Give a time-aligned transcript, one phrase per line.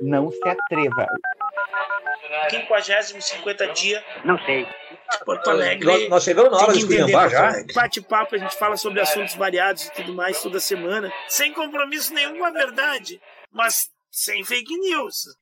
[0.00, 1.06] Não se atreva.
[2.50, 4.04] 50 50 dia.
[4.24, 4.66] Não sei.
[5.24, 5.84] Porto Alegre.
[5.84, 7.52] Nós, nós chegamos na hora de esculhambar já.
[7.74, 11.12] Bate-papo, a gente fala sobre assuntos variados e tudo mais toda semana.
[11.28, 13.20] Sem compromisso nenhum com a verdade,
[13.52, 15.36] mas sem fake news.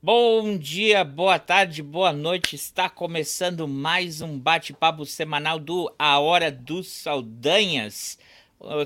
[0.00, 2.54] Bom dia, boa tarde, boa noite.
[2.54, 8.16] Está começando mais um bate-papo semanal do A Hora dos Saldanhas,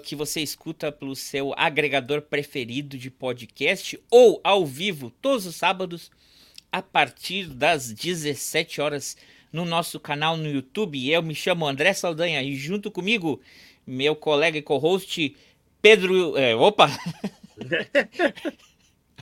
[0.04, 6.10] que você escuta pelo seu agregador preferido de podcast ou ao vivo todos os sábados
[6.70, 9.16] a partir das 17 horas
[9.52, 11.10] no nosso canal no YouTube.
[11.10, 13.40] Eu me chamo André Saldanha e junto comigo
[13.86, 15.36] meu colega e co-host
[15.80, 16.88] Pedro, é, opa.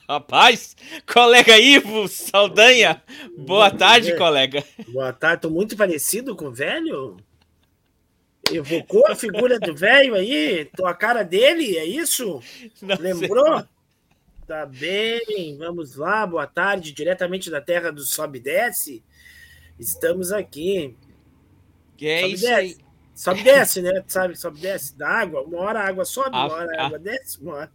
[0.06, 3.00] Rapaz, colega Ivo Saldanha,
[3.38, 4.64] boa tarde, colega.
[4.88, 7.16] Boa tarde, tô muito parecido com o velho.
[8.52, 10.64] Evocou a figura do velho aí?
[10.76, 12.42] Tô a cara dele, é isso?
[12.82, 13.58] Não Lembrou?
[13.58, 13.68] Sei.
[14.46, 19.04] Tá bem, vamos lá, boa tarde, diretamente da terra do Sobe e Desce.
[19.78, 20.96] Estamos aqui.
[21.96, 22.54] Que é sobe isso desce.
[22.54, 22.76] aí?
[23.14, 24.04] Sobe e desce, né?
[24.08, 25.42] Sabe, sobe e desce da água.
[25.42, 27.72] Uma hora a água sobe, uma hora a água desce, uma hora.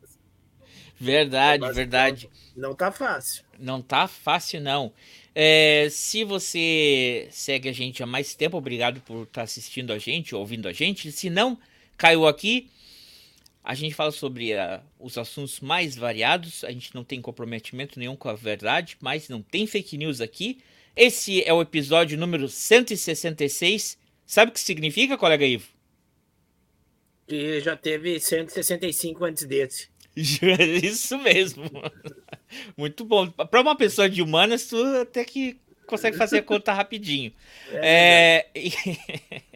[0.99, 2.29] Verdade, verdade.
[2.55, 3.43] Não, não tá fácil.
[3.57, 4.93] Não tá fácil, não.
[5.37, 9.97] É, se você segue a gente há mais tempo, obrigado por estar tá assistindo a
[9.97, 11.11] gente, ouvindo a gente.
[11.11, 11.59] Se não,
[11.97, 12.69] caiu aqui.
[13.61, 16.63] A gente fala sobre uh, os assuntos mais variados.
[16.63, 20.59] A gente não tem comprometimento nenhum com a verdade, mas não tem fake news aqui.
[20.95, 23.97] Esse é o episódio número 166.
[24.25, 25.67] Sabe o que significa, colega Ivo?
[27.27, 29.89] E já teve 165 antes desse.
[30.81, 31.63] Isso mesmo.
[32.77, 33.27] Muito bom.
[33.29, 37.33] Para uma pessoa de humanas, tu até que consegue fazer a conta rapidinho.
[37.71, 39.41] É, é...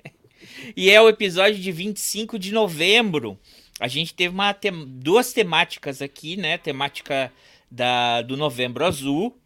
[0.76, 0.90] E...
[0.90, 3.40] é o episódio de 25 de novembro.
[3.80, 4.70] A gente teve uma te...
[4.72, 6.58] duas temáticas aqui, né?
[6.58, 7.32] Temática
[7.72, 8.22] da...
[8.22, 9.38] do Novembro Azul.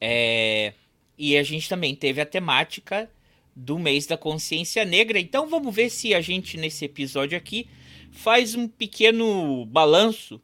[0.00, 0.74] É...
[1.16, 3.08] E a gente também teve a temática
[3.54, 5.18] do mês da consciência negra.
[5.18, 7.68] Então vamos ver se a gente, nesse episódio aqui,
[8.12, 10.40] faz um pequeno balanço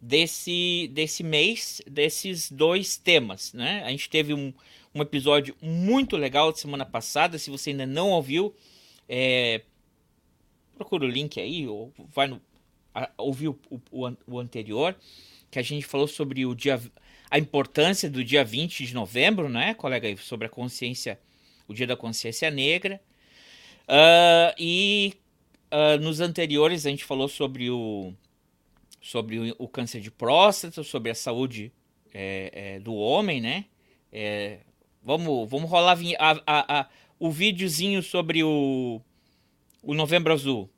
[0.00, 3.82] desse, desse mês, desses dois temas, né?
[3.84, 4.54] A gente teve um,
[4.94, 8.54] um episódio muito legal semana passada, se você ainda não ouviu,
[9.08, 9.62] é,
[10.76, 12.40] procura o link aí, ou vai no,
[13.18, 13.58] ouvir o,
[13.90, 14.96] o, o, anterior,
[15.50, 16.80] que a gente falou sobre o dia,
[17.30, 21.18] a importância do dia 20 de novembro, né, colega, sobre a consciência,
[21.66, 23.00] o dia da consciência negra,
[23.88, 25.14] uh, e
[25.72, 28.12] uh, nos anteriores a gente falou sobre o
[29.00, 31.72] sobre o, o câncer de próstata, sobre a saúde
[32.14, 33.64] é, é, do homem, né?
[34.12, 34.60] É,
[35.02, 36.88] vamos, vamos rolar a, a, a,
[37.18, 39.00] o videozinho sobre o,
[39.82, 40.70] o Novembro Azul.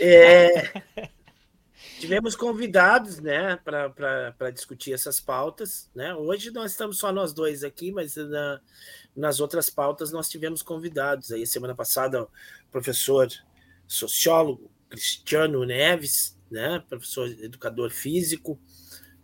[0.00, 0.82] é,
[1.98, 6.14] Tivemos convidados, né, para discutir essas pautas, né?
[6.14, 8.60] Hoje nós estamos só nós dois aqui, mas na,
[9.16, 11.32] nas outras pautas nós tivemos convidados.
[11.32, 12.28] Aí semana passada o
[12.70, 13.28] professor
[13.86, 18.58] sociólogo Cristiano Neves, né, professor educador físico,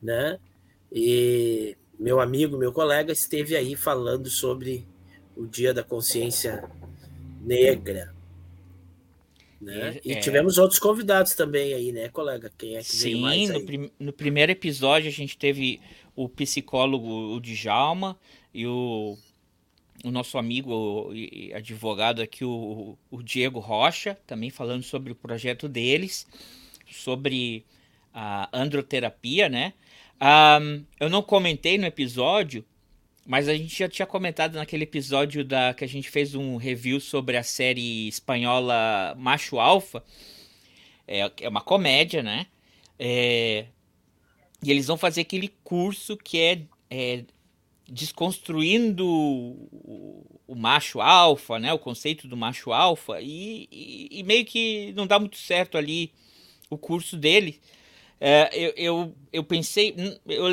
[0.03, 0.39] né?
[0.91, 4.87] E meu amigo, meu colega esteve aí falando sobre
[5.37, 6.69] o Dia da Consciência
[7.41, 8.14] Negra,
[9.65, 10.01] né?
[10.05, 10.21] E é...
[10.21, 12.51] tivemos outros convidados também aí, né, colega?
[12.57, 15.81] Quem é que Sim, mais no, prim no, primeiro episódio a gente teve
[16.15, 18.19] o psicólogo o Djalma
[18.53, 19.17] e o,
[20.05, 25.69] o nosso amigo e advogado aqui, o, o Diego Rocha, também falando sobre o projeto
[25.69, 26.27] deles,
[26.91, 27.65] sobre
[28.13, 29.73] a androterapia, né?
[30.21, 32.65] Um, eu não comentei no episódio,
[33.27, 37.01] mas a gente já tinha comentado naquele episódio da que a gente fez um review
[37.01, 40.05] sobre a série espanhola Macho Alfa.
[41.07, 42.47] É, é uma comédia, né?
[42.99, 43.67] É,
[44.63, 47.25] e eles vão fazer aquele curso que é, é
[47.89, 51.73] desconstruindo o, o, macho alfa, né?
[51.73, 53.21] O conceito do macho alfa.
[53.21, 56.13] E, e, e meio que não dá muito certo ali
[56.71, 57.61] o curso dele.
[58.27, 59.95] É, eu, eu, eu, pensei,
[60.27, 60.45] eu,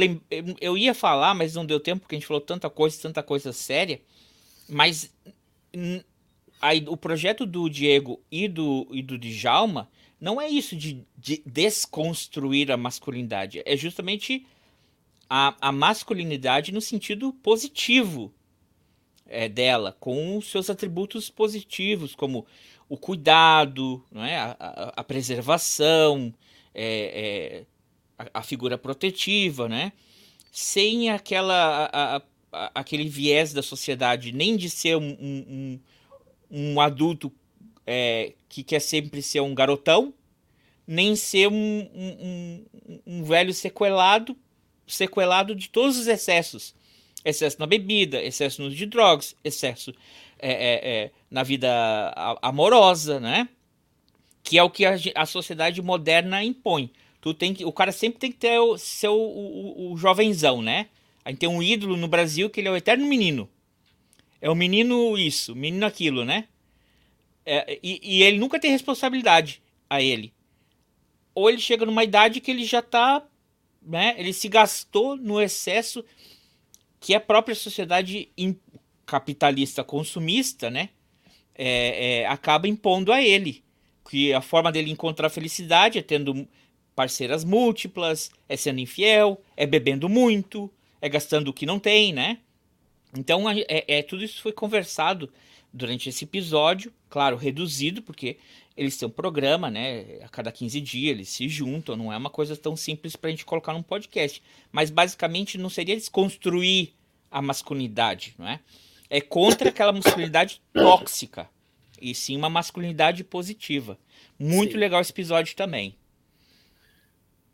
[0.60, 3.54] eu ia falar, mas não deu tempo porque a gente falou tanta coisa, tanta coisa
[3.54, 4.02] séria.
[4.68, 5.10] Mas
[6.90, 9.90] o projeto do Diego e do, e do Djalma
[10.20, 14.46] não é isso de, de desconstruir a masculinidade, é justamente
[15.30, 18.34] a, a masculinidade no sentido positivo
[19.26, 22.46] é, dela, com os seus atributos positivos, como
[22.90, 24.36] o cuidado, não é?
[24.36, 26.34] a, a, a preservação,
[26.74, 27.66] é,
[28.20, 29.92] é, a, a, figura protetiva, né?
[30.52, 32.22] Sem aquela, a,
[32.52, 35.80] a, aquele viés da sociedade, nem de ser um, um,
[36.50, 37.32] um adulto
[37.86, 40.14] é, que quer sempre ser um garotão,
[40.86, 42.64] nem ser um,
[43.06, 44.36] um, velho sequelado,
[44.86, 46.76] sequelado de todos os excessos.
[47.24, 49.94] Excesso na bebida, excesso no uso de drogas, excesso
[50.40, 51.70] é, é, é, na vida
[52.42, 53.48] amorosa, né?
[54.44, 56.92] Que é o que a, a, sociedade moderna impõe.
[57.20, 60.62] Tu tem que, o cara sempre tem que ter o seu o, o, o jovenzão,
[60.62, 60.88] né?
[61.24, 63.50] A gente tem um ídolo no Brasil que ele é o eterno menino.
[64.42, 66.48] É o menino isso, menino aquilo, né?
[67.46, 70.34] É, e, e, ele nunca tem responsabilidade a ele.
[71.34, 73.24] Ou ele chega numa idade que ele já tá.
[73.84, 76.06] Né, ele se gastou no excesso
[77.00, 78.30] que a própria sociedade
[79.08, 80.90] capitalista consumista, né?
[81.56, 83.64] É, é, acaba impondo a ele.
[84.12, 86.46] Que a forma dele encontrar felicidade é tendo
[86.94, 90.70] parceiras múltiplas, é sendo infiel, é bebendo muito,
[91.02, 92.40] é gastando o que não tem, né?
[93.18, 95.32] Então é, é, tudo isso foi conversado
[95.72, 98.36] durante esse episódio, claro, reduzido, porque
[98.76, 100.20] eles têm um programa, né?
[100.24, 103.32] A cada 15 dias eles se juntam, não é uma coisa tão simples para a
[103.32, 104.44] gente colocar num podcast.
[104.74, 106.90] Mas basicamente não seria desconstruir
[107.32, 108.60] a masculinidade, não é?
[109.10, 111.50] É contra aquela masculinidade tóxica,
[112.02, 113.98] e sim uma masculinidade positiva.
[114.40, 114.78] Muito sim.
[114.78, 115.96] legal esse episódio também.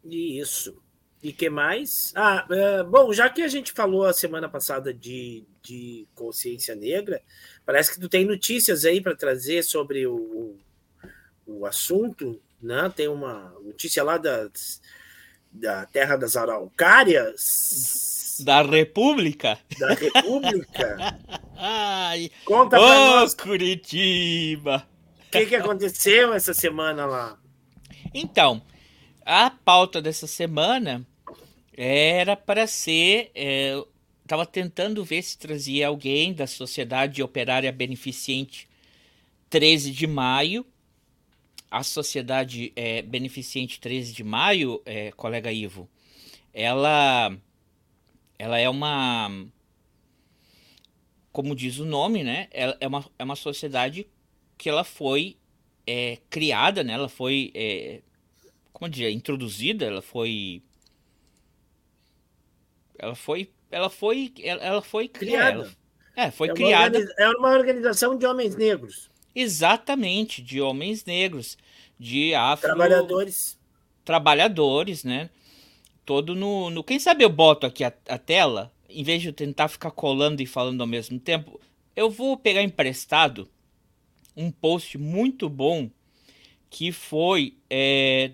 [0.04, 0.82] Isso.
[1.22, 2.14] E que mais?
[2.16, 7.22] Ah, é, bom, já que a gente falou a semana passada de, de consciência negra,
[7.66, 10.56] parece que tu tem notícias aí para trazer sobre o,
[11.46, 12.92] o assunto, né?
[12.96, 14.80] Tem uma notícia lá das,
[15.52, 18.17] da Terra das Araucárias.
[18.44, 19.58] Da República?
[19.80, 21.20] Da República.
[21.58, 23.34] Ai, Conta pra oh, nós.
[23.34, 24.88] Curitiba!
[25.28, 27.38] O que, que aconteceu essa semana lá?
[28.14, 28.62] Então,
[29.26, 31.06] a pauta dessa semana
[31.76, 33.32] era para ser.
[33.36, 33.82] É,
[34.28, 38.68] Estava tentando ver se trazia alguém da Sociedade Operária Beneficente
[39.50, 40.66] 13 de Maio.
[41.72, 45.90] A Sociedade é, Beneficente 13 de Maio, é, colega Ivo,
[46.54, 47.34] ela,
[48.40, 49.30] ela é uma.
[51.32, 52.48] Como diz o nome, né?
[52.52, 54.08] Ela é uma, é uma sociedade
[54.58, 55.38] que ela foi
[55.86, 56.94] é, criada, né?
[56.94, 58.02] Ela foi é,
[58.78, 60.62] como diria, introduzida, ela foi
[63.00, 65.62] ela foi ela foi ela, ela foi criada.
[65.62, 67.16] Ela, é, foi é criada.
[67.18, 69.10] É uma organização de homens negros.
[69.34, 71.58] Exatamente, de homens negros,
[72.00, 73.58] de afro trabalhadores.
[74.06, 75.32] Trabalhadores, né?
[76.08, 79.34] Todo no, no quem sabe eu boto aqui a, a tela, em vez de eu
[79.34, 81.60] tentar ficar colando e falando ao mesmo tempo,
[81.94, 83.50] eu vou pegar emprestado
[84.34, 85.90] um post muito bom
[86.70, 88.32] que foi é,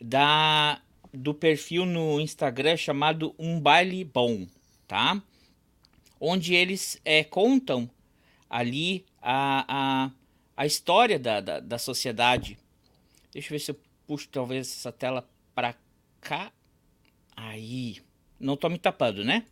[0.00, 0.82] da
[1.14, 4.44] do perfil no Instagram chamado Um Baile Bom,
[4.88, 5.22] tá?
[6.18, 7.88] Onde eles é, contam
[8.50, 10.10] ali a, a,
[10.56, 12.58] a história da, da, da, sociedade.
[13.30, 15.76] Deixa eu ver se eu puxo talvez essa tela para
[16.20, 16.50] cá.
[17.48, 18.02] Aí.
[18.38, 19.44] Não tô me tapando, né?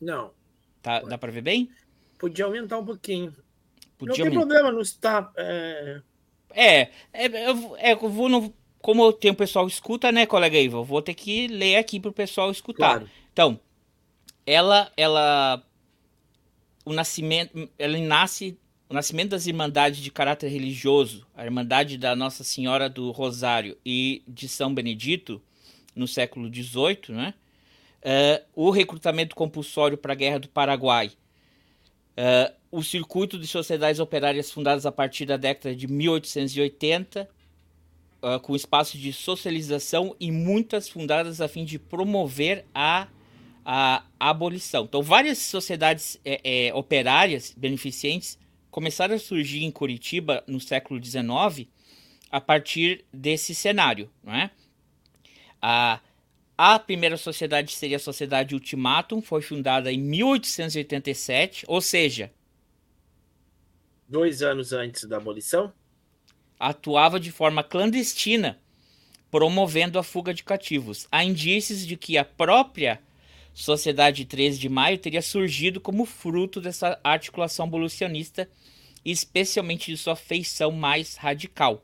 [0.00, 0.32] Não.
[0.82, 1.70] Tá, dá para ver bem?
[2.18, 3.34] Podia aumentar um pouquinho.
[3.96, 4.40] Podia não tem aumentar.
[4.40, 5.32] problema, não está.
[5.36, 6.02] É...
[6.56, 6.80] É,
[7.12, 10.78] é, eu, é, eu vou no, como tem o pessoal escuta, né, colega Ivo?
[10.78, 12.98] Eu vou ter que ler aqui pro pessoal escutar.
[12.98, 13.10] Claro.
[13.32, 13.58] Então,
[14.46, 15.64] ela, ela,
[16.84, 22.44] o nascimento, ela nasce, o nascimento das irmandades de caráter religioso, a irmandade da Nossa
[22.44, 25.42] Senhora do Rosário e de São Benedito,
[25.94, 27.34] no século XVIII, né?
[28.04, 31.12] Uh, o recrutamento compulsório para a Guerra do Paraguai,
[32.18, 38.40] uh, o circuito de sociedades operárias fundadas a partir da década de 1880, uh, ah,
[38.40, 43.08] com espaços de socialização e muitas fundadas a fim de promover a,
[43.64, 44.84] a, abolição.
[44.84, 48.38] Então, várias sociedades é, é, operárias beneficentes
[48.70, 51.68] começaram a surgir em Curitiba no século XIX
[52.30, 54.10] a partir desse cenário.
[54.22, 54.50] Não é?
[55.66, 55.98] A,
[56.58, 62.30] a primeira sociedade seria a Sociedade Ultimatum, foi fundada em 1887, ou seja,
[64.06, 65.72] dois anos antes da abolição?
[66.60, 68.60] Atuava de forma clandestina,
[69.30, 71.08] promovendo a fuga de cativos.
[71.10, 73.00] Há indícios de que a própria
[73.54, 78.50] Sociedade 13 de Maio teria surgido como fruto dessa articulação abolicionista,
[79.02, 81.82] especialmente de sua feição mais radical.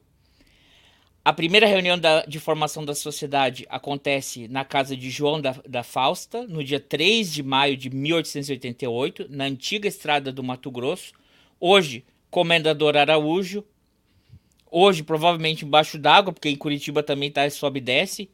[1.22, 5.82] A primeira reunião da, de formação da sociedade acontece na casa de João da, da
[5.82, 11.12] Fausta, no dia 3 de maio de 1888, na antiga estrada do Mato Grosso,
[11.60, 13.62] hoje Comendador Araújo,
[14.70, 18.30] hoje provavelmente embaixo d'água, porque em Curitiba também tá sobe e desce.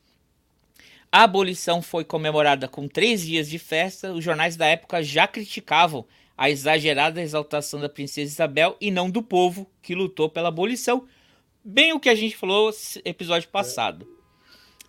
[1.11, 4.13] A abolição foi comemorada com três dias de festa.
[4.13, 9.23] Os jornais da época já criticavam a exagerada exaltação da princesa Isabel e não do
[9.23, 11.07] povo que lutou pela abolição.
[11.69, 12.71] Bem o que a gente falou
[13.05, 14.07] episódio passado.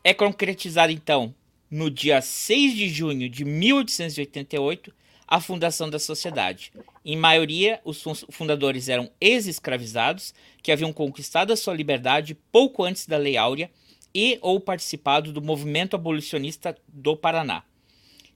[0.03, 1.33] É concretizado então
[1.71, 4.93] no dia 6 de junho de 1888
[5.27, 6.71] a fundação da sociedade.
[7.03, 13.17] Em maioria, os fundadores eram ex-escravizados que haviam conquistado a sua liberdade pouco antes da
[13.17, 13.71] Lei Áurea
[14.13, 17.63] e ou participado do movimento abolicionista do Paraná.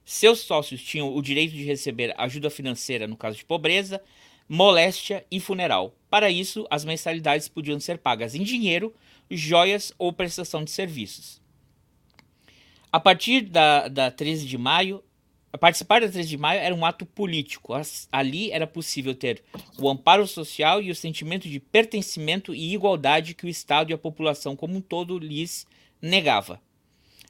[0.04, 4.02] Seus sócios tinham o direito de receber ajuda financeira no caso de pobreza,
[4.48, 5.94] moléstia e funeral.
[6.10, 8.94] Para isso, as mensalidades podiam ser pagas em dinheiro,
[9.30, 11.40] joias ou prestação de serviços.
[12.92, 15.02] A partir da, da 13 de maio,
[15.58, 17.72] participar da 13 de maio era um ato político.
[18.10, 19.42] Ali era possível ter
[19.78, 23.98] o amparo social e o sentimento de pertencimento e igualdade que o Estado e a
[23.98, 25.66] população como um todo lhes
[26.02, 26.60] negava.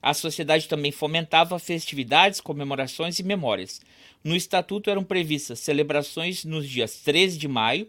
[0.02, 3.80] A sociedade também fomentava festividades, comemorações e memórias.
[4.24, 7.88] No estatuto eram previstas celebrações nos dias 13 de maio,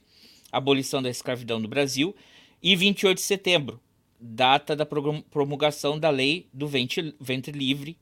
[0.52, 2.16] abolição da escravidão no Brasil,
[2.62, 3.82] e 28 de setembro,
[4.20, 7.98] data da promulgação da lei do ventre, ventre livre,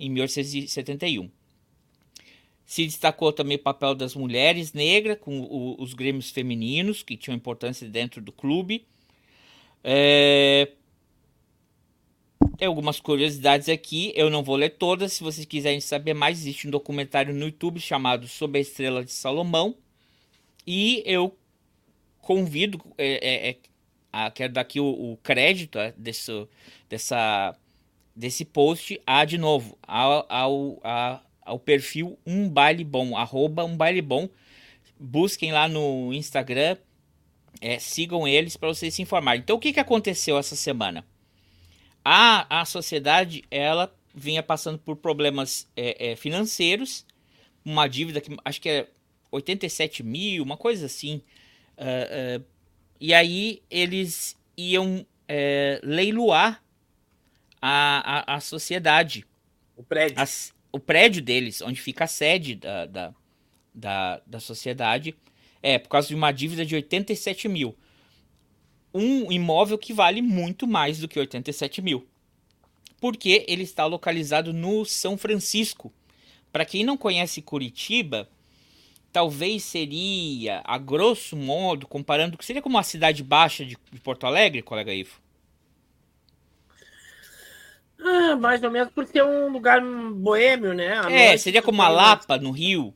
[0.00, 1.30] em 1871.
[2.64, 7.36] Se destacou também o papel das mulheres negras com o, os grêmios femininos, que tinham
[7.36, 8.84] importância dentro do clube.
[9.84, 10.72] É...
[12.56, 15.12] Tem algumas curiosidades aqui, eu não vou ler todas.
[15.12, 19.12] Se vocês quiserem saber mais, existe um documentário no YouTube chamado Sob a Estrela de
[19.12, 19.74] Salomão.
[20.66, 21.36] E eu
[22.20, 23.56] convido, é, é, é
[24.12, 26.48] a, quero dar aqui o, o crédito é, desse,
[26.88, 27.54] dessa,
[28.14, 33.76] desse post a, de novo, ao, ao, a, ao perfil Um Baile Bom, arroba Um
[33.76, 34.28] Baile Bom.
[34.98, 36.78] Busquem lá no Instagram,
[37.60, 39.42] é, sigam eles para vocês se informarem.
[39.42, 41.04] Então, o que, que aconteceu essa semana?
[42.08, 47.04] A, a sociedade, ela vinha passando por problemas é, é, financeiros,
[47.64, 48.88] uma dívida que acho que é
[49.28, 51.20] 87 mil, uma coisa assim.
[51.76, 52.44] Uh, uh,
[53.00, 56.62] e aí eles iam é, leiloar
[57.60, 59.26] a, a, a, sociedade.
[59.76, 60.20] O prédio.
[60.20, 63.14] As, o prédio deles, onde fica a sede da, da,
[63.74, 65.12] da, da sociedade,
[65.60, 67.76] é por causa de uma dívida de 87 mil.
[68.96, 72.06] Um imóvel que vale muito mais do que 87 mil.
[73.00, 75.92] Porque ele está localizado no São Francisco.
[76.50, 78.28] Para quem não conhece Curitiba,
[79.12, 84.62] talvez seria, a grosso modo, comparando, seria como uma cidade baixa de, de Porto Alegre,
[84.62, 85.20] colega Ivo?
[88.00, 91.00] Ah, mais ou menos por ser um lugar boêmio, né?
[91.00, 92.94] A é, seria como a Lapa, no Rio.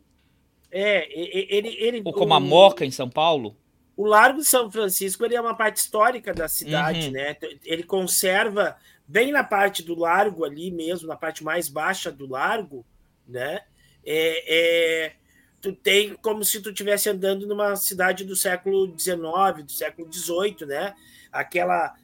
[0.70, 1.76] É, ele.
[1.78, 3.56] ele Ou como o, a Moca, em São Paulo.
[4.00, 7.12] O Largo de São Francisco ele é uma parte histórica da cidade, uhum.
[7.12, 7.36] né?
[7.62, 8.74] Ele conserva
[9.06, 12.82] bem na parte do largo ali mesmo, na parte mais baixa do largo,
[13.28, 13.60] né?
[14.02, 14.44] É,
[15.04, 15.12] é,
[15.60, 20.66] tu tem como se tu estivesse andando numa cidade do século XIX, do século XVIII,
[20.66, 20.94] né?
[21.30, 21.94] Aquela,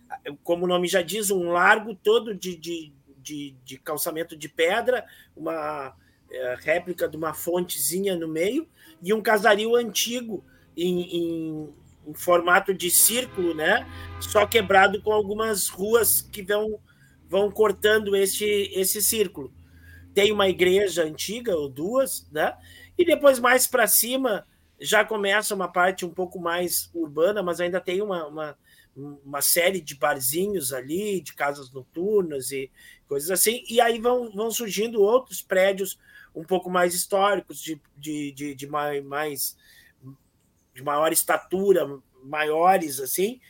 [0.45, 5.07] como o nome já diz, um largo todo de, de, de, de calçamento de pedra,
[5.35, 5.97] uma
[6.31, 8.69] é, réplica de uma fontezinha no meio
[9.03, 10.45] e um casario antigo
[10.77, 11.75] em, em,
[12.07, 13.87] em, formato de círculo, né?
[14.21, 16.79] Só quebrado com algumas ruas que vão,
[17.29, 19.53] vão cortando esse, esse círculo.
[20.15, 22.57] Tem uma igreja antiga ou duas, né?
[22.97, 24.47] E depois, mais para cima,
[24.81, 28.59] já começa uma parte um pouco mais urbana, mas ainda tem uma, uma,
[28.95, 32.71] uma, série de barzinhos ali, de casas noturnas e
[33.09, 33.65] coisas assim.
[33.69, 35.99] E aí vão, vão surgindo outros prédios
[36.35, 39.57] um pouco mais históricos, de, de, de, de mais,
[40.77, 41.89] de maior estatura,
[42.23, 43.41] maiores, assim.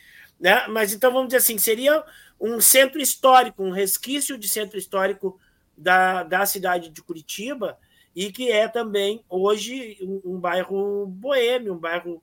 [0.40, 0.66] Né?
[0.68, 2.02] Mas então vamos dizer assim, seria
[2.40, 5.38] um centro histórico, um resquício de centro histórico
[5.76, 7.76] da, da cidade de Curitiba,
[8.14, 12.22] e que é também hoje um, um bairro boêmio, um bairro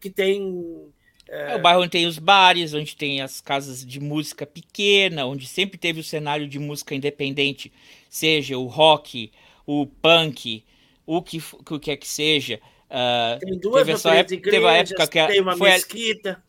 [0.00, 0.90] que tem.
[1.28, 1.52] É...
[1.52, 1.56] é...
[1.56, 5.78] o bairro onde tem os bares, onde tem as casas de música pequena, onde sempre
[5.78, 7.72] teve o cenário de música independente,
[8.08, 9.30] seja o rock,
[9.66, 10.64] o punk,
[11.06, 12.60] o que, o que é que seja.
[12.90, 16.30] Uh, tem duas teve essa época, igrejas, teve a época que tem uma mesquita.
[16.30, 16.48] A,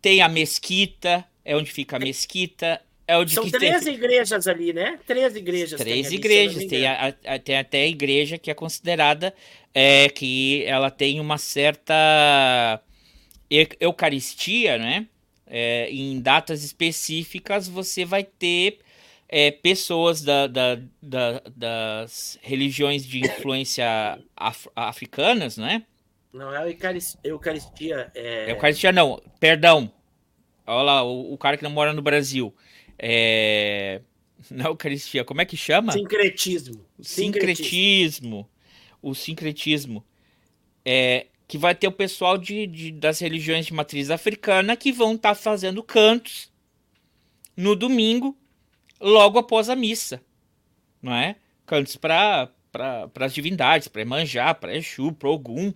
[0.00, 2.80] tem a mesquita, é onde fica a mesquita.
[3.06, 3.94] É o de São três tem...
[3.94, 4.98] igrejas ali, né?
[5.06, 5.80] Três igrejas.
[5.80, 6.56] Três tem igrejas.
[6.56, 9.34] Ali, tem, a, a, tem até a igreja que é considerada
[9.74, 12.80] é, que ela tem uma certa
[13.80, 15.06] eucaristia, né?
[15.46, 18.78] É, em datas específicas você vai ter
[19.34, 23.86] é, pessoas da, da, da, das religiões de influência
[24.36, 25.86] af africanas, né?
[26.30, 26.70] Não é
[27.24, 28.12] Eucaristia.
[28.14, 28.50] É...
[28.50, 29.90] Eucaristia não, perdão.
[30.66, 32.54] Olha lá, o, o cara que não mora no Brasil.
[32.98, 34.02] É...
[34.50, 35.92] Não, Eucaristia, como é que chama?
[35.92, 36.84] Sincretismo.
[37.00, 38.50] Sincretismo.
[39.00, 40.04] O sincretismo.
[40.84, 45.14] é, que vai ter o pessoal de, de das religiões de matriz africana que vão
[45.14, 46.50] estar tá fazendo cantos
[47.56, 48.36] no domingo,
[49.02, 50.22] logo após a missa,
[51.02, 51.36] não é?
[51.66, 55.74] Cantos para para as divindades, para Emanjá, para Exu, para Ogum,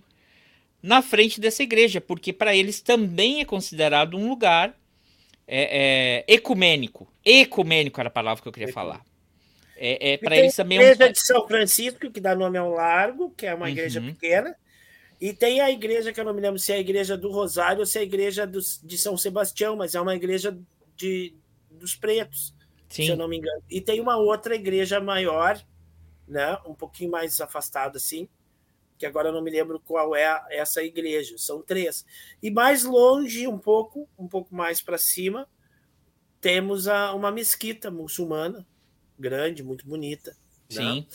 [0.82, 4.74] na frente dessa igreja, porque para eles também é considerado um lugar
[5.46, 7.06] é, é, ecumênico.
[7.22, 9.04] Ecumênico era a palavra que eu queria falar.
[9.76, 10.78] É, é para eles também.
[10.78, 11.12] A igreja é um...
[11.12, 13.72] de São Francisco, que dá nome ao Largo, que é uma uhum.
[13.72, 14.56] igreja pequena.
[15.20, 17.80] E tem a igreja, que eu não me lembro se é a igreja do Rosário
[17.80, 20.58] ou se é a igreja do, de São Sebastião, mas é uma igreja
[20.94, 21.34] de,
[21.70, 22.54] dos pretos,
[22.88, 23.06] Sim.
[23.06, 23.62] se eu não me engano.
[23.68, 25.60] E tem uma outra igreja maior,
[26.26, 28.28] né, um pouquinho mais afastada assim,
[28.98, 31.36] que agora eu não me lembro qual é essa igreja.
[31.38, 32.04] São três.
[32.42, 35.46] E mais longe, um pouco, um pouco mais para cima,
[36.40, 38.66] temos a, uma mesquita muçulmana,
[39.18, 40.30] grande, muito bonita.
[40.30, 40.36] Né?
[40.76, 41.00] Sim.
[41.00, 41.06] Né?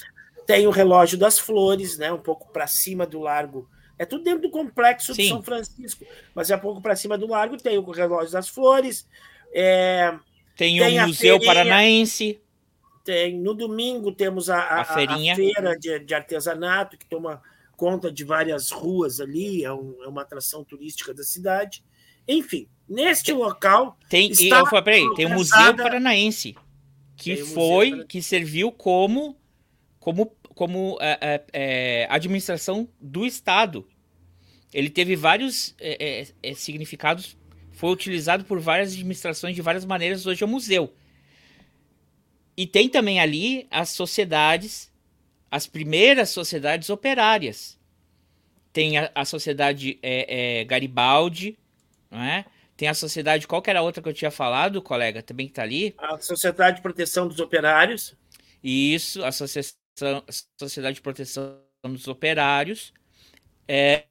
[0.46, 2.12] Tem o relógio das flores, né?
[2.12, 3.70] Um pouco para cima do largo.
[3.98, 5.24] É tudo dentro do complexo Sim.
[5.24, 7.58] de São Francisco, mas é um pouco para cima do largo.
[7.58, 9.08] Tem o relógio das flores.
[9.54, 10.18] É,
[10.62, 12.40] tem, tem o Museu feirinha, Paranaense.
[13.04, 14.86] Tem, no domingo temos a, a, a, a
[15.36, 17.42] feira de, de, artesanato, que toma
[17.76, 21.84] conta de várias ruas ali, é, um, é uma atração turística da cidade.
[22.28, 23.98] Enfim, neste local.
[24.08, 26.56] Tem, está eu falei, peraí, tem o Museu Paranaense,
[27.16, 29.36] que foi, Museu que serviu como,
[30.00, 33.88] como, como é, é, é, administração do Estado.
[34.72, 37.36] Ele teve vários é, é, significados
[37.82, 40.94] foi utilizado por várias administrações de várias maneiras, hoje é um museu.
[42.56, 44.92] E tem também ali as sociedades,
[45.50, 47.80] as primeiras sociedades operárias.
[48.72, 51.58] Tem a, a sociedade é, é, Garibaldi,
[52.12, 52.46] não é?
[52.78, 55.54] Tem a sociedade, qual que era a outra que eu tinha falado, colega, também que
[55.54, 55.96] está ali?
[55.98, 58.16] A Sociedade de Proteção dos Operários.
[58.64, 59.74] Isso, a, Associação,
[60.28, 62.94] a Sociedade de Proteção dos Operários.
[63.68, 64.04] É,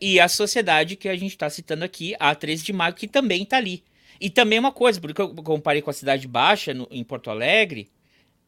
[0.00, 3.42] e a sociedade que a gente está citando aqui, a 13 de maio, que também
[3.42, 3.82] está ali.
[4.20, 7.88] E também uma coisa, porque eu comparei com a Cidade Baixa, no, em Porto Alegre,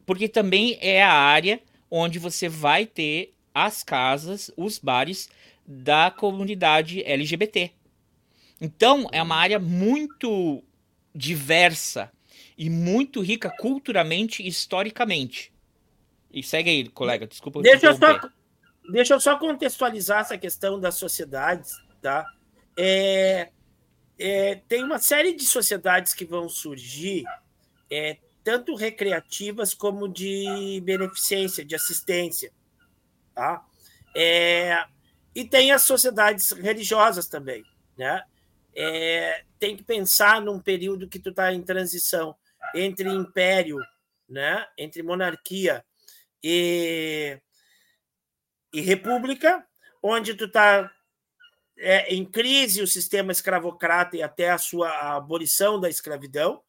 [0.04, 5.28] porque também é a área onde você vai ter as casas, os bares
[5.66, 7.70] da comunidade LGBT.
[8.60, 10.62] Então, é uma área muito
[11.14, 12.10] diversa
[12.56, 15.52] e muito rica culturalmente e historicamente.
[16.32, 17.60] E segue aí, colega, desculpa.
[17.62, 18.30] Deixa eu só
[18.90, 22.26] deixa eu só contextualizar essa questão das sociedades, tá?
[22.76, 23.50] É,
[24.18, 27.24] é, tem uma série de sociedades que vão surgir,
[27.90, 32.52] é, tanto recreativas como de beneficência, de assistência,
[33.34, 33.64] tá?
[34.14, 34.84] É,
[35.34, 37.64] e tem as sociedades religiosas também,
[37.96, 38.22] né?
[38.74, 42.34] É, tem que pensar num período que tu está em transição
[42.74, 43.78] entre império,
[44.28, 44.66] né?
[44.78, 45.84] Entre monarquia
[46.42, 47.38] e
[48.72, 49.66] e república,
[50.02, 50.90] onde tu está
[51.76, 56.62] é, em crise o sistema escravocrata e até a sua abolição da escravidão,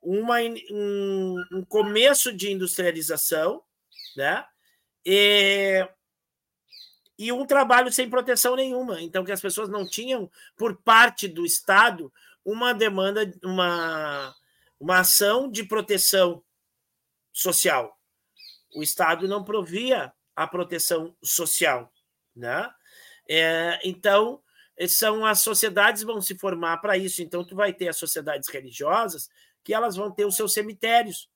[0.00, 3.62] uma, um, um começo de industrialização,
[4.16, 4.44] né?
[5.04, 5.88] E,
[7.18, 9.00] e um trabalho sem proteção nenhuma.
[9.00, 12.12] Então, que as pessoas não tinham, por parte do Estado,
[12.44, 14.34] uma demanda, uma,
[14.78, 16.42] uma ação de proteção
[17.32, 17.96] social.
[18.74, 21.92] O Estado não provia a proteção social.
[22.34, 22.68] Né?
[23.28, 24.42] É, então,
[24.88, 27.22] são as sociedades vão se formar para isso.
[27.22, 29.28] Então, tu vai ter as sociedades religiosas
[29.64, 31.30] que elas vão ter os seus cemitérios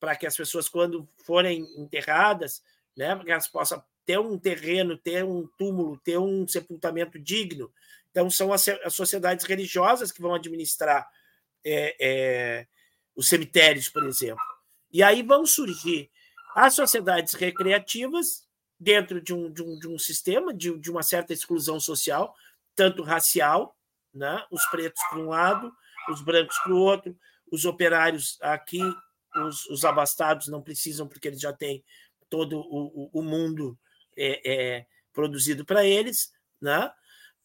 [0.00, 2.62] para que as pessoas, quando forem enterradas,
[2.96, 7.72] né, que elas possam ter um terreno, ter um túmulo, ter um sepultamento digno.
[8.10, 11.08] Então, são as, as sociedades religiosas que vão administrar
[11.64, 12.66] é, é,
[13.14, 14.42] os cemitérios, por exemplo.
[14.90, 16.10] E aí vão surgir
[16.54, 18.46] as sociedades recreativas,
[18.78, 22.34] dentro de um, de um, de um sistema de, de uma certa exclusão social,
[22.74, 23.76] tanto racial,
[24.12, 24.44] né?
[24.50, 25.72] os pretos para um lado,
[26.08, 27.16] os brancos para o outro,
[27.52, 28.80] os operários aqui,
[29.36, 31.84] os, os, abastados não precisam, porque eles já têm
[32.28, 33.78] todo o, o mundo
[34.16, 36.90] é, é, produzido para eles, né?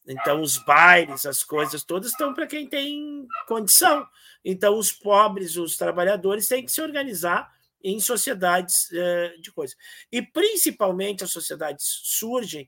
[0.08, 4.08] Então, os bailes, as coisas todas estão para quem tem condição.
[4.44, 7.52] Então, os pobres, os trabalhadores têm que se organizar
[7.86, 9.78] em sociedades é, de coisas.
[10.12, 12.68] E principalmente as sociedades surgem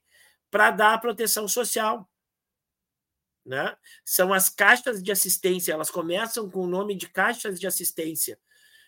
[0.52, 2.08] para dar proteção social.
[3.44, 3.76] Né?
[4.06, 8.40] São as caixas de assistência, elas começam com o nome de caixas de assistência.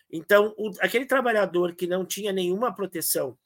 [0.08, 3.36] Então, o, aquele trabalhador que não tinha nenhuma proteção,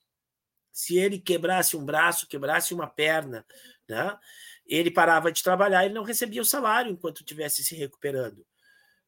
[0.71, 3.47] se ele quebrasse um braço, quebrasse uma perna,
[3.89, 4.19] né?
[4.67, 8.45] ele parava de trabalhar e não recebia o salário enquanto estivesse se recuperando.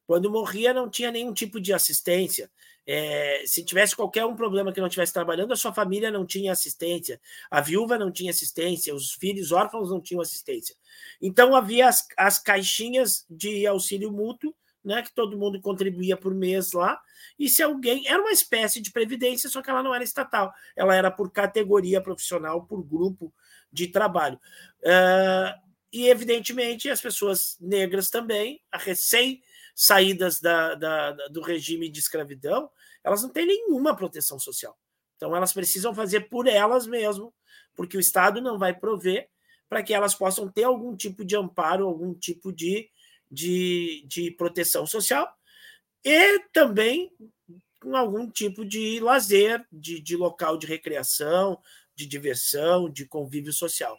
[0.07, 2.49] Quando morria, não tinha nenhum tipo de assistência.
[2.89, 6.53] É, se tivesse qualquer um problema que não estivesse trabalhando, a sua família não tinha
[6.53, 7.19] assistência,
[7.51, 10.73] a viúva não tinha assistência, os filhos órfãos não tinham assistência.
[11.21, 16.71] Então havia as, as caixinhas de auxílio mútuo, né, que todo mundo contribuía por mês
[16.71, 16.97] lá,
[17.37, 18.07] e se alguém.
[18.07, 21.99] Era uma espécie de previdência, só que ela não era estatal, ela era por categoria
[21.99, 23.33] profissional, por grupo
[23.69, 24.39] de trabalho.
[24.79, 29.41] Uh, e, evidentemente, as pessoas negras também, a recém
[29.79, 32.67] saídas da, da, do regime de escravidão,
[33.03, 34.75] elas não têm nenhuma proteção social.
[35.15, 37.31] Então, elas precisam fazer por elas mesmo,
[37.75, 39.29] porque o Estado não vai prover
[39.69, 42.89] para que elas possam ter algum tipo de amparo, algum tipo de,
[43.29, 45.31] de, de proteção social
[46.03, 47.11] e também
[47.79, 51.59] com algum tipo de lazer, de, de local de recreação,
[51.95, 53.95] de diversão, de convívio social.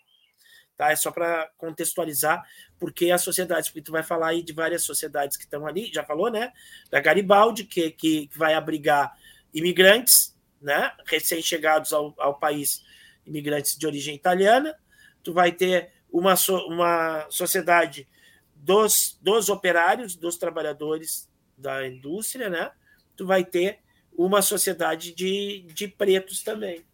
[0.78, 0.92] Tá?
[0.92, 5.36] É só para contextualizar, porque as sociedades, porque tu vai falar aí de várias sociedades
[5.36, 6.52] que estão ali, já falou, né?
[6.88, 9.12] Da Garibaldi, que, que, vai abrigar
[9.52, 10.92] imigrantes, né?
[11.04, 12.84] Recém-chegados ao, ao país,
[13.26, 14.78] imigrantes de origem italiana.
[15.24, 16.34] Tu vai ter uma,
[16.68, 18.06] uma sociedade
[18.54, 22.70] dos, dos operários, dos trabalhadores da indústria, né?
[23.16, 23.80] Tu vai ter
[24.16, 26.84] uma sociedade de, de pretos também.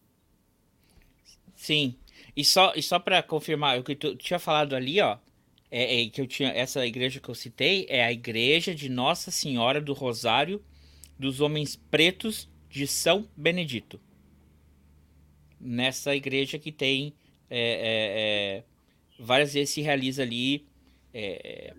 [1.55, 1.99] Sim,
[2.37, 5.19] e só, e só para confirmar, o que tu tinha falado ali, ó,
[5.71, 9.31] é, é, que eu tinha essa igreja que eu citei é a igreja de Nossa
[9.31, 10.65] Senhora do Rosário
[11.19, 14.01] dos Homens Pretos de São Benedito.
[15.61, 17.15] Nessa igreja que tem
[17.51, 18.65] é, é, é
[19.19, 20.67] várias vezes se realiza ali
[21.13, 21.73] é,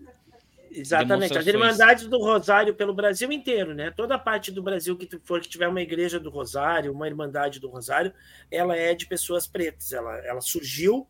[0.78, 3.90] Exatamente, as Irmandades do Rosário pelo Brasil inteiro, né?
[3.90, 7.70] Toda parte do Brasil que for que tiver uma igreja do Rosário, uma Irmandade do
[7.70, 8.12] Rosário,
[8.50, 9.94] ela é de pessoas pretas.
[9.94, 11.06] Ela, ela surgiu,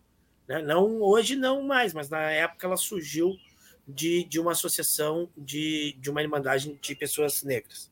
[0.47, 0.63] né?
[0.63, 3.37] não hoje não mais, mas na época ela surgiu
[3.89, 7.91] de, de uma associação de, de uma Irmandade de pessoas negras.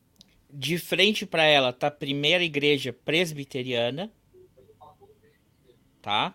[0.49, 4.09] De frente para ela tá a primeira igreja presbiteriana,
[6.01, 6.33] tá?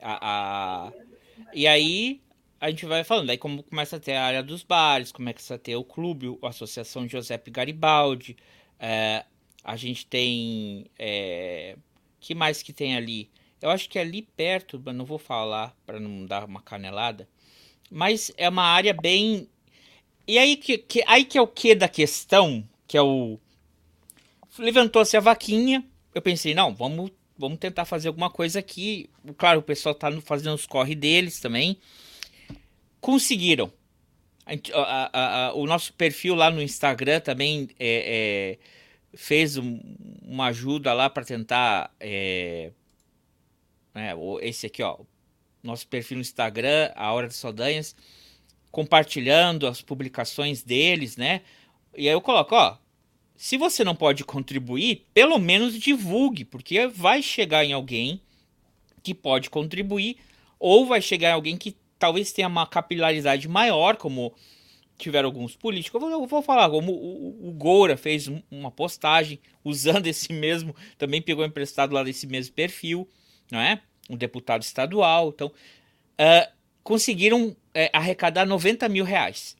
[0.00, 0.92] A, a...
[1.54, 2.21] E aí
[2.62, 3.28] a gente vai falando.
[3.28, 6.48] Aí como começa a ter a área dos bares, começa a ter o clube, a
[6.48, 8.36] Associação Giuseppe Garibaldi.
[8.78, 9.24] É,
[9.64, 10.86] a gente tem.
[10.96, 11.76] É,
[12.20, 13.28] que mais que tem ali?
[13.60, 17.28] Eu acho que ali perto, mas não vou falar para não dar uma canelada.
[17.90, 19.48] Mas é uma área bem.
[20.24, 22.62] E aí que, que, aí que é o que da questão?
[22.86, 23.40] Que é o.
[24.56, 25.84] Levantou-se a vaquinha.
[26.14, 29.10] Eu pensei, não, vamos, vamos tentar fazer alguma coisa aqui.
[29.36, 31.76] Claro, o pessoal tá fazendo os corre deles também
[33.02, 33.70] conseguiram.
[34.46, 39.78] A, a, a, o nosso perfil lá no Instagram também é, é, fez um,
[40.22, 41.94] uma ajuda lá para tentar.
[42.00, 42.72] É,
[43.94, 44.98] é, esse aqui, ó.
[45.62, 47.94] Nosso perfil no Instagram, A Hora das Saldanhas,
[48.72, 51.42] compartilhando as publicações deles, né?
[51.96, 52.78] E aí eu coloco, ó.
[53.36, 58.20] Se você não pode contribuir, pelo menos divulgue, porque vai chegar em alguém
[59.02, 60.16] que pode contribuir,
[60.58, 64.34] ou vai chegar em alguém que talvez tenha uma capilaridade maior, como
[64.98, 66.02] tiveram alguns políticos.
[66.02, 71.44] Eu vou, falar, como o, o Goura fez uma postagem usando esse mesmo, também pegou
[71.44, 73.08] emprestado lá desse mesmo perfil,
[73.52, 73.80] não é?
[74.10, 75.28] Um deputado estadual.
[75.28, 77.56] Então, uh, conseguiram uh,
[77.92, 79.56] arrecadar 90 mil reais.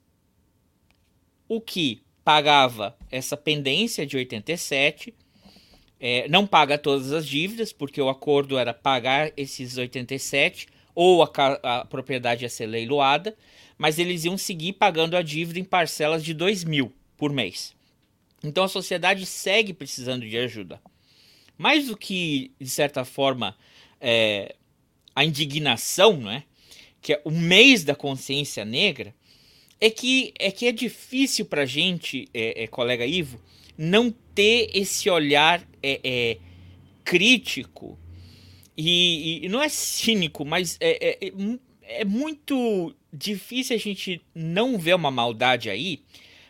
[1.46, 5.14] O que pagava essa pendência de 87.
[6.00, 11.30] É, não paga todas as dívidas, porque o acordo era pagar esses 87 ou a,
[11.62, 13.36] a propriedade ia ser leiloada,
[13.78, 17.74] mas eles iam seguir pagando a dívida em parcelas de 2 mil por mês.
[18.42, 20.80] Então a sociedade segue precisando de ajuda.
[21.56, 23.56] Mais do que, de certa forma,
[24.00, 24.56] é,
[25.14, 26.44] a indignação, né?
[27.00, 29.14] que é o mês da consciência negra,
[29.80, 33.40] é que é, que é difícil para a gente, é, é, colega Ivo,
[33.76, 36.38] não ter esse olhar é, é,
[37.04, 37.98] crítico
[38.90, 41.32] e, e, não é cínico, mas é, é, é,
[42.00, 46.02] é muito difícil a gente não ver uma maldade aí,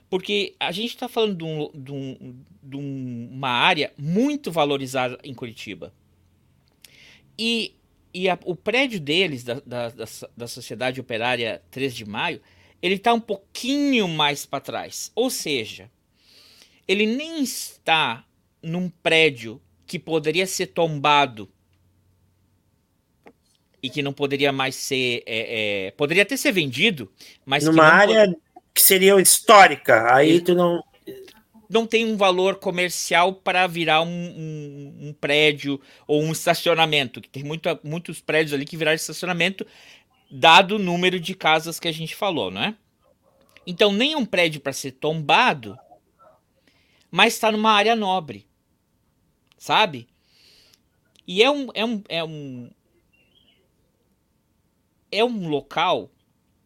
[0.09, 5.35] porque a gente está falando de, um, de, um, de, uma área muito valorizada em
[5.35, 5.92] Curitiba.
[7.38, 7.75] E,
[8.14, 10.05] e a, o prédio deles, da, da, da,
[10.37, 12.40] da Sociedade Operária 3 de Maio,
[12.81, 15.12] ele está um pouquinho mais para trás.
[15.14, 15.90] Ou seja,
[16.87, 18.25] ele nem está
[18.62, 21.49] num prédio que poderia ser tombado
[23.83, 25.23] e que não poderia mais ser.
[25.27, 27.11] É, é, poderia até ser vendido,
[27.45, 27.64] mas.
[27.64, 28.38] Numa área pod...
[28.73, 30.83] que seria histórica, aí tu não.
[31.68, 37.31] Não tem um valor comercial para virar um, um, um, prédio ou um estacionamento, que
[37.31, 39.66] tem muita, muitos prédios ali que viraram estacionamento,
[40.31, 42.75] dado o número de casas que a gente falou, não é?
[43.66, 45.79] Então nem é um prédio para ser tombado,
[47.11, 48.47] mas está numa área nobre,
[49.57, 50.07] sabe?
[51.27, 52.71] E é um, é um, é um,
[55.12, 56.11] é um local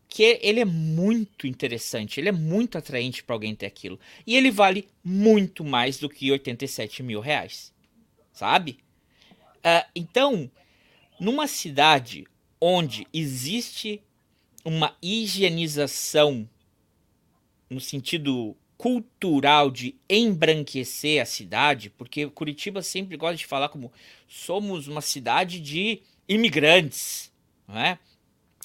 [0.09, 4.01] que ele é muito interessante, ele é muito atraente para alguém ter aquilo.
[4.27, 7.75] E ele vale muito mais do que 87 mil reais,
[8.33, 8.79] sabe?
[9.57, 10.51] Uh, então,
[11.21, 12.25] numa cidade
[12.61, 14.01] onde existe
[14.65, 16.49] uma higienização
[17.69, 23.93] no sentido cultural de embranquecer a cidade, porque Curitiba sempre gosta de falar como
[24.29, 27.33] somos uma cidade de imigrantes,
[27.67, 27.99] não é?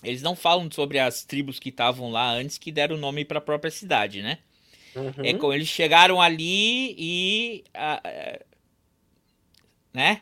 [0.03, 3.41] Eles não falam sobre as tribos que estavam lá antes que deram nome para a
[3.41, 4.39] própria cidade, né?
[4.95, 5.23] Uhum.
[5.23, 7.63] É como eles chegaram ali e.
[7.69, 8.45] Uh,
[9.93, 10.21] né?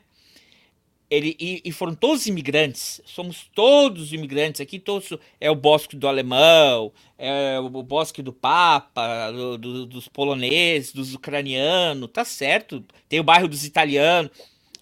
[1.10, 3.01] Ele, e, e, foram todos imigrantes.
[3.03, 4.77] Somos todos imigrantes aqui.
[4.77, 10.93] Todos, é o bosque do alemão, é o bosque do Papa, do, do, dos poloneses,
[10.93, 12.12] dos ucranianos.
[12.13, 12.84] Tá certo.
[13.08, 14.32] Tem o bairro dos italianos.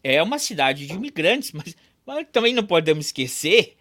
[0.03, 3.76] É uma cidade de imigrantes, mas, mas também não podemos esquecer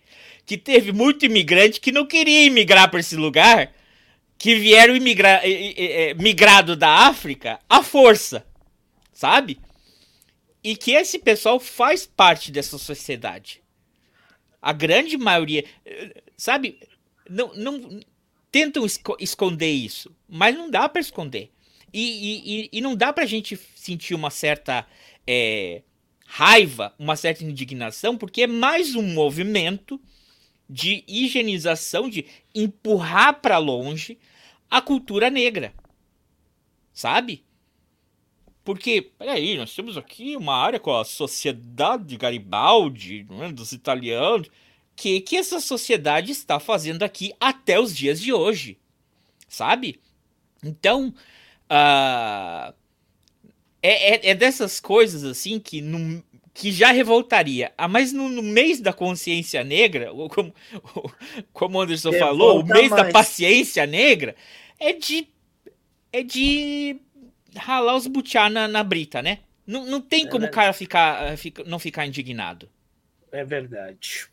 [0.47, 3.75] que teve muito imigrante que não queria imigrar para esse lugar,
[4.39, 5.43] que vieram imigra
[6.19, 8.47] migrado da África à força,
[9.13, 9.59] sabe?
[10.63, 13.61] E que esse pessoal faz parte dessa sociedade.
[14.63, 15.65] A grande maioria,
[16.37, 16.79] sabe?
[17.29, 18.01] Não, não
[18.53, 18.87] tentam
[19.19, 21.51] esconder isso, mas não dá para esconder.
[21.93, 24.87] E, e, e, não dá para a gente sentir uma certa
[25.27, 25.83] é,
[26.27, 30.01] raiva, uma certa indignação, porque é mais um movimento
[30.69, 34.19] de higienização, de empurrar para longe
[34.71, 35.73] a cultura negra.
[36.93, 37.45] Sabe?
[38.65, 44.49] Porque, peraí, nós temos aqui uma área com a sociedade Garibaldi, é, dos italianos.
[44.49, 44.53] O
[44.97, 48.79] que, que essa sociedade está fazendo aqui até os dias de hoje?
[49.49, 50.01] Sabe?
[50.65, 51.15] Então,
[51.71, 52.75] uh,
[53.81, 56.21] é, é, é, dessas coisas assim que no,
[56.57, 57.73] que já revoltaria.
[57.77, 60.55] Ah, mas no, no, mês da consciência negra, como,
[61.53, 63.05] como o Anderson Revolta falou, o mês mais.
[63.05, 64.35] da paciência negra,
[64.81, 65.29] é de.
[66.13, 66.97] É de
[67.55, 69.41] ralar os butiá na, na brita, né?
[69.67, 72.71] Não, não tem é como o cara ficar, eh, fica, não ficar indignado.
[73.31, 74.27] É verdade.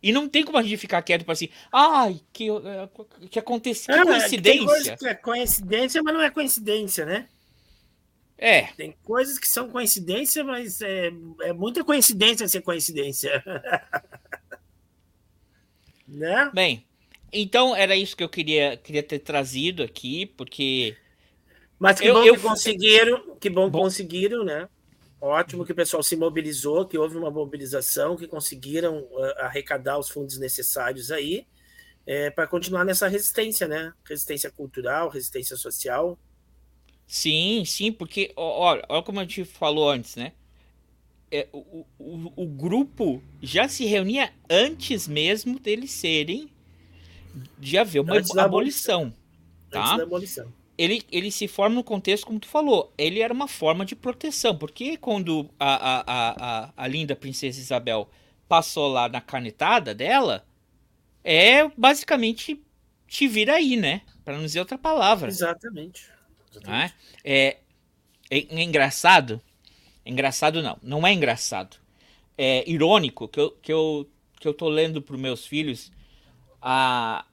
[0.00, 2.88] E não tem como a gente ficar quieto para assim, ai, que, eh,
[3.28, 4.96] que aconteceu, ah, coincidência.
[4.96, 7.26] Que é coincidência, mas não é coincidência, né?
[8.38, 8.64] É.
[8.76, 11.10] Tem coisas que são coincidência, mas é,
[11.42, 13.42] é muita coincidência ser coincidência.
[16.06, 16.50] né?
[16.52, 16.86] Bem,
[17.32, 20.96] então era isso que eu queria, queria ter trazido aqui, porque.
[21.78, 22.34] Mas que eu, bom eu...
[22.34, 24.68] que conseguiram, que bom, bom conseguiram, né?
[25.20, 30.10] Ótimo que o pessoal se mobilizou, que houve uma mobilização, que conseguiram uh, arrecadar os
[30.10, 31.46] fundos necessários aí
[32.06, 33.92] é, para continuar nessa resistência, né?
[34.04, 36.18] Resistência cultural, resistência social.
[37.06, 40.32] Sim, sim, porque, olha, olha como a gente falou antes, né?
[41.30, 46.48] É, o, o, o grupo já se reunia antes mesmo deles serem
[47.58, 49.14] de haver uma abolição, abolição,
[49.70, 49.94] tá?
[50.02, 50.52] Abolição.
[50.78, 54.56] Ele, ele se forma no contexto, como tu falou, ele era uma forma de proteção,
[54.56, 56.04] porque quando a, a,
[56.66, 58.08] a, a linda princesa Isabel
[58.48, 60.46] passou lá na canetada dela,
[61.24, 62.62] é basicamente
[63.06, 64.02] te vira aí, né?
[64.24, 65.28] Para não dizer outra palavra.
[65.28, 66.15] Exatamente.
[66.66, 66.92] É?
[67.24, 67.56] É,
[68.30, 69.40] é, engraçado.
[70.04, 71.76] Engraçado não, não é engraçado.
[72.38, 75.90] É irônico que eu, que eu, que eu tô lendo para os meus filhos
[76.60, 77.24] a,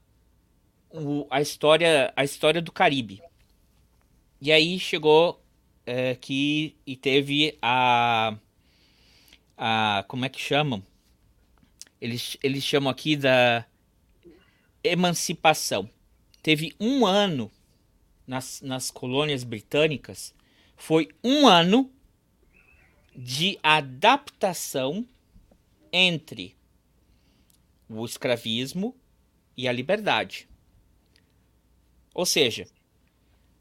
[1.30, 3.22] a, história, a história do Caribe.
[4.42, 5.42] E aí chegou
[5.86, 8.36] é, que e teve a,
[9.58, 10.06] a.
[10.08, 10.84] Como é que chamam?
[12.00, 13.66] Eles, eles chamam aqui da
[14.84, 15.90] emancipação.
[16.42, 17.50] Teve um ano
[18.26, 20.34] nas, nas colônias britânicas
[20.76, 21.92] foi um ano
[23.16, 25.08] de adaptação
[25.92, 26.56] entre
[27.88, 28.96] o escravismo
[29.56, 30.48] e a liberdade.
[32.14, 32.68] Ou seja,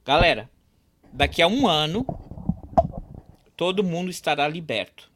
[0.04, 0.50] galera,
[1.12, 2.06] daqui a um ano
[3.56, 5.10] todo mundo estará liberto.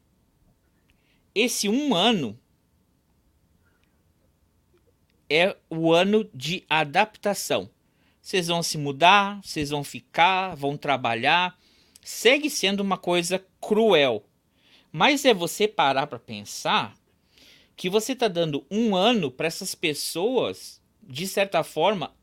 [1.33, 2.39] Esse um ano
[5.29, 7.69] é o ano de adaptação.
[8.27, 11.57] Vocês vão se mudar, vocês vão ficar, vão trabalhar.
[12.03, 14.21] Segue sendo uma coisa cruel.
[14.91, 16.93] Mas é você parar para pensar
[17.73, 22.13] que você está dando um ano para essas pessoas, de certa forma,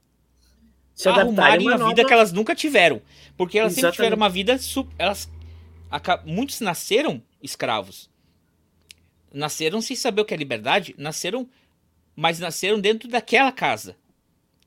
[0.94, 3.00] se arrumarem a vida que elas nunca tiveram.
[3.34, 3.94] Porque elas Exatamente.
[3.94, 4.60] sempre tiveram uma vida.
[4.98, 5.26] Elas,
[6.26, 8.10] muitos nasceram escravos.
[9.32, 11.48] Nasceram sem saber o que é liberdade, nasceram,
[12.14, 13.96] mas nasceram dentro daquela casa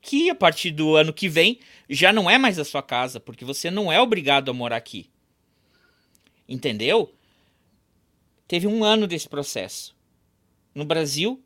[0.00, 3.44] que a partir do ano que vem já não é mais a sua casa, porque
[3.44, 5.10] você não é obrigado a morar aqui.
[6.48, 7.12] Entendeu?
[8.46, 9.96] Teve um ano desse processo.
[10.74, 11.42] No Brasil,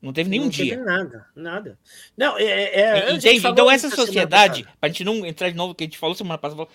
[0.00, 0.76] não teve nenhum não dia.
[0.76, 1.78] Teve nada, nada.
[2.16, 3.46] Não, é, é, Entende?
[3.46, 6.68] Então essa sociedade, pra gente não entrar de novo que a gente falou semana passada,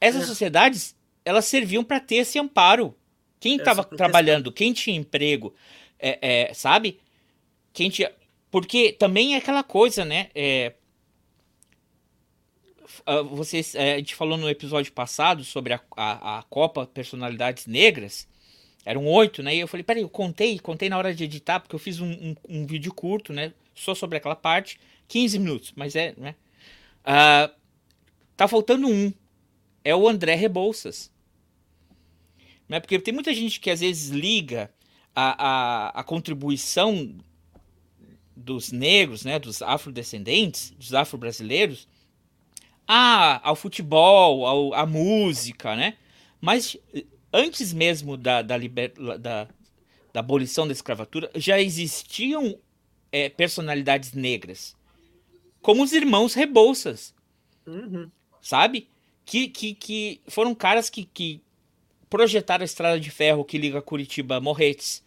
[0.00, 0.26] essas é.
[0.26, 2.94] sociedades, elas serviam para ter esse amparo.
[3.40, 5.54] Quem estava trabalhando, quem tinha emprego,
[5.98, 7.00] é, é, sabe?
[7.72, 8.10] Quem tinha,
[8.50, 10.30] porque também é aquela coisa, né?
[10.34, 10.72] É,
[13.30, 18.26] vocês, é, a gente falou no episódio passado sobre a, a, a Copa Personalidades Negras.
[18.84, 19.54] Eram oito, né?
[19.54, 22.10] E eu falei, peraí, eu contei, contei na hora de editar, porque eu fiz um,
[22.10, 23.52] um, um vídeo curto, né?
[23.74, 26.34] Só sobre aquela parte, 15 minutos, mas é, né?
[27.04, 27.52] Uh,
[28.36, 29.12] tá faltando um.
[29.84, 31.10] É o André Rebouças.
[32.68, 32.80] Né?
[32.80, 34.70] Porque tem muita gente que às vezes liga
[35.14, 37.14] a, a, a contribuição
[38.38, 41.88] dos negros, né, dos afrodescendentes, dos afro-brasileiros,
[42.86, 45.96] ao futebol, ao, à música, né?
[46.40, 46.76] Mas
[47.32, 49.48] antes mesmo da, da, liber, da,
[50.12, 52.58] da abolição da escravatura, já existiam
[53.12, 54.74] é, personalidades negras,
[55.60, 57.14] como os irmãos Rebouças,
[57.66, 58.10] uhum.
[58.40, 58.88] sabe?
[59.26, 61.42] Que, que, que foram caras que, que
[62.08, 65.04] projetaram a estrada de ferro que liga Curitiba a Morretes,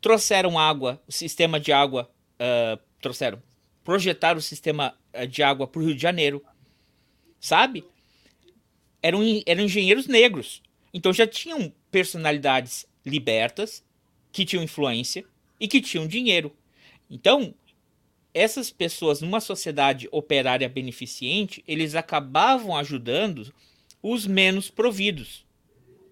[0.00, 2.08] trouxeram água, o sistema de água,
[2.40, 3.42] uh, trouxeram,
[3.84, 6.44] projetaram o sistema ah, de água para o Rio de Janeiro,
[7.40, 7.84] sabe?
[9.02, 10.62] Eram, eram engenheiros negros.
[10.92, 13.84] Então já tinham personalidades libertas,
[14.32, 15.24] que tinham influência
[15.58, 16.54] e que tinham dinheiro.
[17.08, 17.54] Então,
[18.34, 23.52] essas pessoas numa sociedade operária beneficente, eles acabavam ajudando
[24.02, 25.46] os menos providos,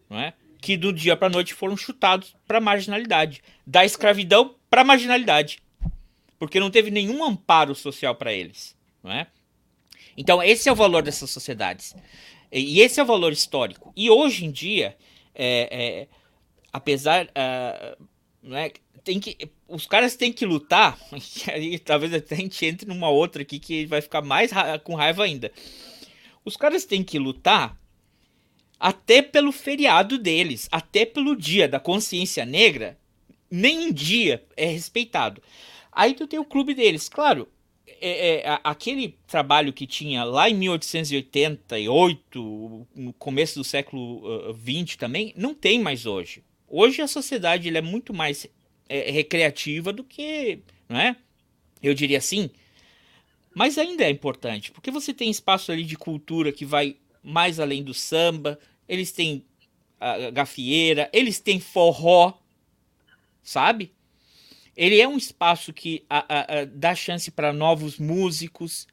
[0.08, 0.32] não é?
[0.64, 5.58] que do dia para noite foram chutados para marginalidade, da escravidão para marginalidade,
[6.46, 9.26] porque não teve nenhum amparo social para eles, não é?
[10.16, 11.94] Então esse é o valor dessas sociedades
[12.52, 13.92] e esse é o valor histórico.
[13.96, 14.96] E hoje em dia,
[15.34, 16.08] é, é,
[16.72, 18.06] apesar, uh,
[18.42, 18.70] né,
[19.02, 19.36] tem que,
[19.68, 20.98] os caras têm que lutar.
[21.52, 24.94] aí talvez até a gente entre numa outra aqui que vai ficar mais ra com
[24.94, 25.50] raiva ainda.
[26.44, 27.76] Os caras têm que lutar
[28.78, 32.98] até pelo feriado deles, até pelo dia da consciência negra,
[33.50, 35.42] nem um dia é respeitado.
[35.94, 37.48] Aí tu tem o clube deles, claro.
[38.00, 44.98] É, é, aquele trabalho que tinha lá em 1888, no começo do século XX uh,
[44.98, 46.42] também, não tem mais hoje.
[46.66, 48.46] Hoje a sociedade é muito mais
[48.88, 51.16] é, recreativa do que, não é?
[51.82, 52.50] Eu diria assim.
[53.54, 57.82] Mas ainda é importante, porque você tem espaço ali de cultura que vai mais além
[57.82, 59.44] do samba, eles têm
[60.00, 62.34] a gafieira, eles têm forró,
[63.42, 63.92] sabe?
[64.76, 68.86] Ele é um espaço que a, a, a dá chance para novos músicos.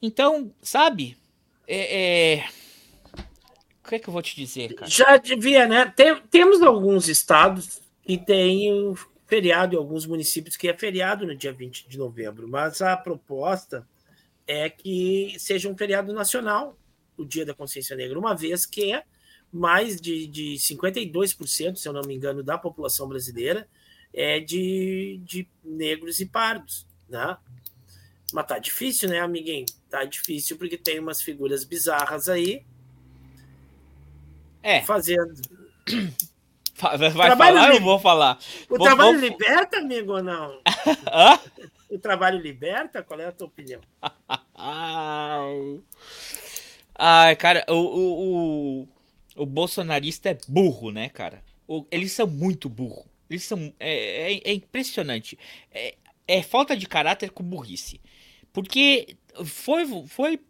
[0.00, 1.16] Então, sabe?
[1.66, 2.48] É, é...
[3.84, 4.90] O que é que eu vou te dizer, cara?
[4.90, 5.86] Já devia, né?
[5.94, 8.94] Tem, temos alguns estados que têm
[9.26, 13.86] feriado em alguns municípios que é feriado no dia 20 de novembro, mas a proposta
[14.46, 16.76] é que seja um feriado nacional
[17.18, 19.02] o Dia da Consciência Negra, uma vez que
[19.52, 23.68] mais de, de 52%, se eu não me engano, da população brasileira
[24.12, 27.36] é de, de negros e pardos, né?
[28.32, 29.66] Mas tá difícil, né, amiguinho?
[29.88, 32.64] Tá difícil porque tem umas figuras bizarras aí.
[34.62, 34.82] É.
[34.82, 35.34] Fazendo.
[36.80, 37.76] Vai trabalho falar, li...
[37.76, 38.38] eu vou falar.
[38.68, 39.28] O vou, trabalho vou...
[39.28, 40.60] liberta, amigo, ou não?
[41.90, 43.02] O trabalho liberta?
[43.02, 43.80] Qual é a tua opinião?
[46.94, 48.88] Ai, cara, o, o, o,
[49.36, 51.42] o, bolsonarista é burro, né, cara?
[51.66, 53.06] O, eles são muito burro.
[53.28, 53.72] Eles são.
[53.78, 55.38] É, é, é impressionante.
[55.72, 55.94] É,
[56.26, 58.00] é, falta de caráter com burrice.
[58.52, 59.86] Porque foi.
[60.06, 60.40] foi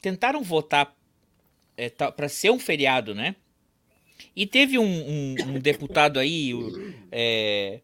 [0.00, 0.94] tentaram votar
[1.76, 3.36] é, tá, para ser um feriado, né?
[4.34, 7.80] E teve um, um, um deputado aí, o, é,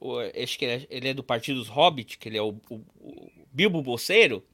[0.00, 2.60] o, acho que ele é, ele é, do Partido dos Hobbit, que ele é o,
[2.68, 4.44] o, o Bilbo Bolseiro,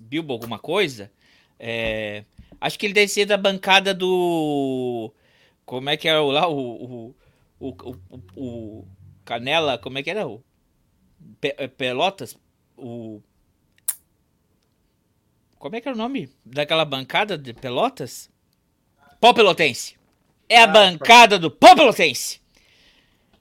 [0.00, 1.10] Bilbo alguma coisa,
[1.58, 2.24] é,
[2.60, 5.12] acho que ele deve ser da bancada do.
[5.64, 6.48] Como é que era lá?
[6.48, 7.14] O,
[7.58, 8.88] o, o, o,
[9.24, 10.26] Canela, como é que era?
[10.26, 10.42] O
[11.42, 12.36] é, Pelotas?
[12.76, 13.20] O.
[15.58, 18.30] Como é que era o nome daquela bancada de Pelotas?
[19.20, 19.96] Pó Pelotense.
[20.48, 22.40] É a ah, bancada do Pó Pelotense.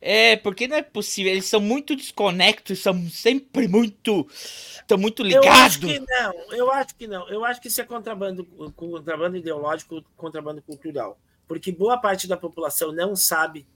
[0.02, 1.32] É, porque não é possível.
[1.32, 4.28] Eles são muito desconectos, são sempre muito.
[4.30, 5.48] Estão muito ligados.
[5.48, 7.30] Eu acho que não, eu acho que não.
[7.30, 8.46] Eu acho que isso é contrabando,
[8.76, 11.20] contrabando ideológico, contrabando cultural.
[11.48, 13.68] Porque boa parte da população não sabe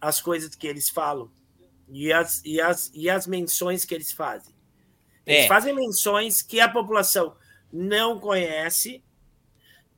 [0.00, 1.30] as coisas que eles falam
[1.88, 4.54] e as, e as, e as menções que eles fazem.
[5.26, 5.48] Eles é.
[5.48, 7.36] fazem menções que a população
[7.72, 9.02] não conhece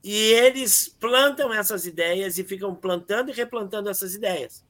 [0.03, 4.65] e eles plantam essas ideias e ficam plantando e replantando essas ideias.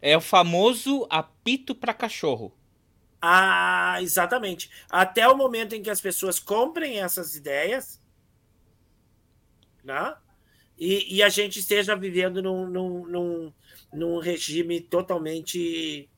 [0.00, 2.54] É o famoso apito para cachorro.
[3.20, 4.70] Ah, exatamente.
[4.90, 8.00] Até o momento em que as pessoas comprem essas ideias,
[9.82, 10.14] né?
[10.78, 13.52] E, e a gente esteja vivendo num, num, num,
[13.96, 16.08] num regime totalmente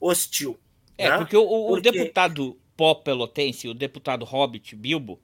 [0.00, 0.58] hostil.
[0.96, 1.18] É, né?
[1.18, 1.90] porque o, o porque...
[1.90, 5.20] deputado pó pelotense, o deputado Hobbit Bilbo,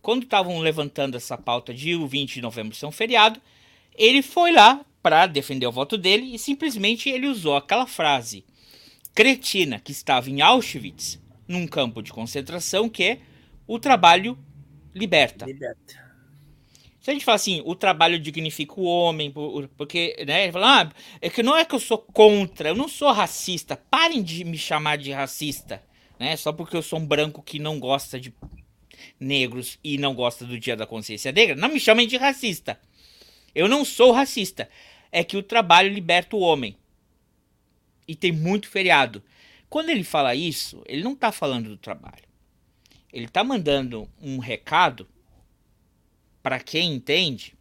[0.00, 3.40] quando estavam levantando essa pauta de o 20 de novembro ser um feriado,
[3.94, 8.44] ele foi lá para defender o voto dele e simplesmente ele usou aquela frase
[9.14, 13.20] cretina que estava em Auschwitz, num campo de concentração, que é
[13.66, 14.38] o trabalho
[14.94, 15.44] liberta.
[15.44, 16.01] Liberta.
[17.02, 19.34] Se a gente fala assim, o trabalho dignifica o homem,
[19.76, 23.10] porque, né, fala, ah, é que não é que eu sou contra, eu não sou
[23.10, 25.82] racista, parem de me chamar de racista,
[26.16, 28.32] né, só porque eu sou um branco que não gosta de
[29.18, 32.78] negros e não gosta do Dia da Consciência Negra, não me chamem de racista.
[33.52, 34.68] Eu não sou racista,
[35.10, 36.76] é que o trabalho liberta o homem.
[38.06, 39.24] E tem muito feriado.
[39.68, 42.30] Quando ele fala isso, ele não está falando do trabalho.
[43.12, 45.08] Ele está mandando um recado
[46.42, 47.54] para quem entende,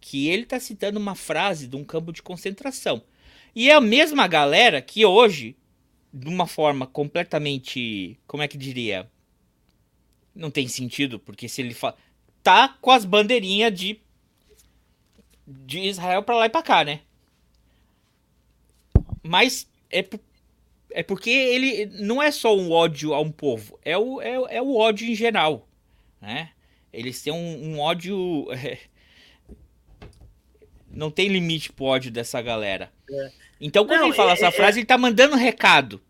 [0.00, 3.02] que ele está citando uma frase de um campo de concentração.
[3.54, 5.56] E é a mesma galera que hoje,
[6.12, 9.10] de uma forma completamente, como é que diria?
[10.34, 11.96] Não tem sentido, porque se ele fala.
[12.42, 13.98] Tá com as bandeirinhas de,
[15.46, 17.00] de Israel para lá e para cá, né?
[19.22, 20.06] Mas é,
[20.92, 24.62] é porque ele não é só um ódio a um povo, é o, é, é
[24.62, 25.66] o ódio em geral,
[26.20, 26.50] né?
[26.96, 28.46] Eles têm um, um ódio.
[28.52, 28.78] É,
[30.90, 32.90] não tem limite pro ódio dessa galera.
[33.10, 33.30] É.
[33.60, 36.00] Então, quando não, ele fala é, essa é, frase, ele tá mandando recado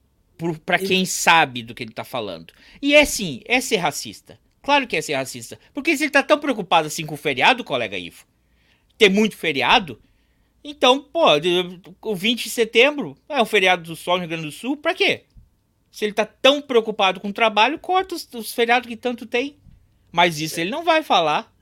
[0.64, 2.52] para quem sabe do que ele tá falando.
[2.80, 4.38] E é sim, é ser racista.
[4.62, 5.58] Claro que é ser racista.
[5.74, 8.24] Porque se ele tá tão preocupado assim com o feriado, colega Ivo,
[8.96, 10.00] ter muito feriado,
[10.62, 11.24] então, pô,
[12.02, 14.94] o 20 de setembro é um feriado do Sol no Rio Grande do Sul, pra
[14.94, 15.22] quê?
[15.90, 19.56] Se ele tá tão preocupado com o trabalho, corta os, os feriados que tanto tem.
[20.16, 21.54] Mas isso ele não vai falar.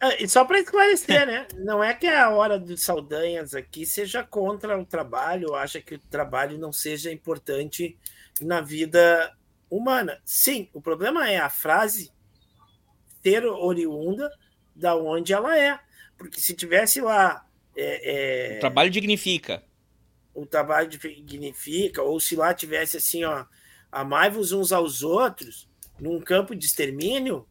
[0.00, 1.46] É, e só para esclarecer, né?
[1.62, 5.98] Não é que a hora dos Saldanhas aqui seja contra o trabalho, acha que o
[5.98, 7.98] trabalho não seja importante
[8.40, 9.36] na vida
[9.68, 10.18] humana.
[10.24, 12.10] Sim, o problema é a frase
[13.22, 14.30] ter oriunda
[14.74, 15.78] da onde ela é.
[16.16, 17.46] Porque se tivesse lá.
[17.76, 19.62] É, é, o trabalho dignifica.
[20.32, 23.44] O trabalho dignifica, ou se lá tivesse assim, ó,
[23.92, 27.46] amai-vos uns aos outros, num campo de extermínio,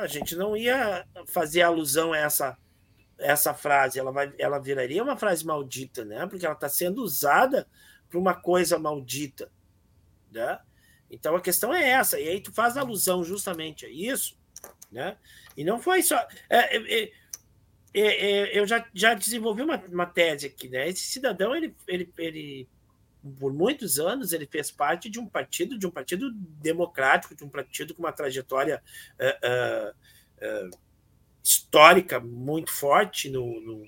[0.00, 2.58] a gente não ia fazer alusão a essa
[3.18, 6.26] essa frase, ela vai ela viraria uma frase maldita, né?
[6.26, 7.68] Porque ela está sendo usada
[8.08, 9.50] para uma coisa maldita,
[10.32, 10.58] né?
[11.10, 14.38] Então a questão é essa, e aí tu faz alusão justamente a isso,
[14.90, 15.16] né?
[15.56, 16.16] E não foi só.
[16.48, 17.12] É, é, é,
[17.92, 20.88] é, é eu já, já desenvolvi uma, uma tese aqui, né?
[20.88, 22.68] Esse cidadão ele, ele, ele
[23.38, 27.48] por muitos anos ele fez parte de um partido, de um partido democrático, de um
[27.48, 28.82] partido com uma trajetória
[29.18, 30.78] uh, uh, uh,
[31.42, 33.86] histórica muito forte no, no,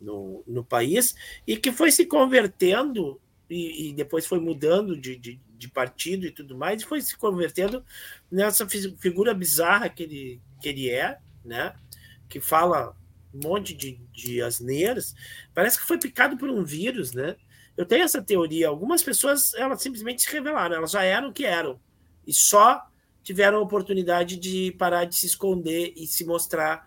[0.00, 1.14] no, no, país
[1.46, 3.20] e que foi se convertendo
[3.50, 7.16] e, e depois foi mudando de, de, de, partido e tudo mais e foi se
[7.16, 7.84] convertendo
[8.30, 11.74] nessa figura bizarra que ele, que ele é, né?
[12.28, 12.94] Que fala
[13.32, 15.14] um monte de, de asneiras.
[15.54, 17.36] Parece que foi picado por um vírus, né?
[17.78, 18.66] Eu tenho essa teoria.
[18.66, 21.80] Algumas pessoas elas simplesmente se revelaram, elas já eram o que eram
[22.26, 22.84] e só
[23.22, 26.84] tiveram a oportunidade de parar de se esconder e se mostrar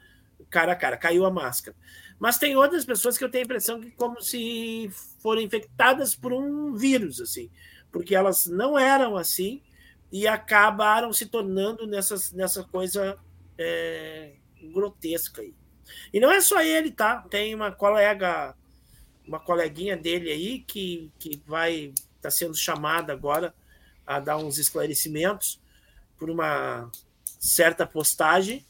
[0.49, 0.97] cara a cara.
[0.97, 1.77] Caiu a máscara.
[2.19, 6.33] Mas tem outras pessoas que eu tenho a impressão que como se foram infectadas por
[6.33, 7.49] um vírus, assim,
[7.89, 9.61] porque elas não eram assim
[10.11, 13.17] e acabaram se tornando nessas, nessa coisa
[13.57, 14.33] é,
[14.73, 15.55] grotesca aí.
[16.13, 17.21] E não é só ele, tá?
[17.29, 18.55] Tem uma colega
[19.31, 23.53] uma coleguinha dele aí que, que vai estar tá sendo chamada agora
[24.05, 25.59] a dar uns esclarecimentos
[26.17, 26.91] por uma
[27.39, 28.65] certa postagem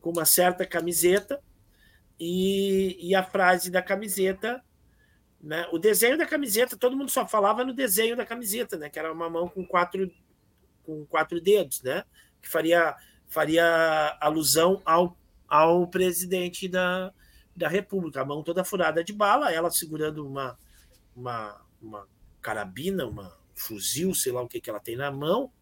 [0.00, 1.40] com uma certa camiseta
[2.18, 4.62] e, e a frase da camiseta
[5.44, 5.68] né?
[5.70, 8.88] O desenho da camiseta, todo mundo só falava no desenho da camiseta, né?
[8.88, 10.10] Que era uma mão com quatro,
[10.82, 12.02] com quatro dedos, né?
[12.40, 12.96] Que faria,
[13.28, 15.14] faria alusão ao,
[15.46, 17.12] ao presidente da,
[17.56, 20.58] da República, a mão toda furada de bala, ela segurando uma,
[21.14, 22.08] uma, uma
[22.42, 25.52] carabina, uma fuzil, sei lá o que, que ela tem na mão,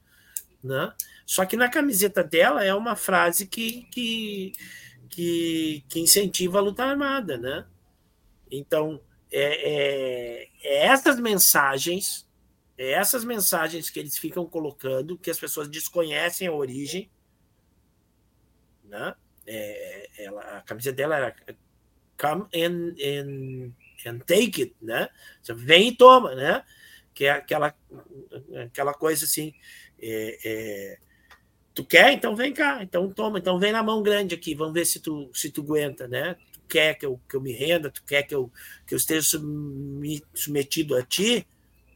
[0.62, 0.92] né?
[1.26, 4.52] Só que na camiseta dela é uma frase que, que,
[5.08, 7.66] que, que incentiva a luta armada, né?
[8.50, 12.26] Então, é, é, é essas mensagens
[12.76, 17.10] É essas mensagens que eles ficam colocando, que as pessoas desconhecem a origem.
[18.84, 19.14] Né?
[19.46, 21.34] É, ela, a camisa dela era
[22.18, 23.72] Come and, and,
[24.06, 25.08] and take it, né?
[25.42, 26.62] Você vem e toma, né?
[27.14, 27.74] Que é aquela,
[28.64, 29.52] aquela coisa assim.
[30.00, 30.98] É, é,
[31.74, 32.12] tu quer?
[32.12, 35.30] Então vem cá, então toma, então vem na mão grande aqui, vamos ver se tu,
[35.32, 36.36] se tu aguenta, né?
[36.52, 38.50] Tu quer que eu, que eu me renda, tu quer que eu,
[38.86, 39.26] que eu esteja
[40.34, 41.46] submetido a ti,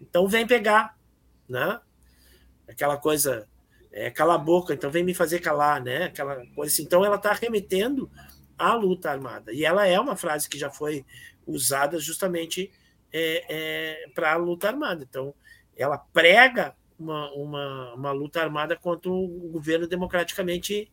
[0.00, 0.96] então vem pegar,
[1.48, 1.80] né?
[2.68, 3.48] Aquela coisa,
[3.92, 6.04] é, cala a boca, então vem me fazer calar, né?
[6.04, 6.82] Aquela coisa assim.
[6.82, 8.10] Então ela está remetendo
[8.58, 9.52] à luta armada.
[9.52, 11.04] E ela é uma frase que já foi
[11.46, 12.70] usada justamente
[13.12, 15.06] é, é, para a luta armada.
[15.08, 15.34] Então,
[15.76, 20.90] ela prega uma, uma, uma luta armada contra o governo democraticamente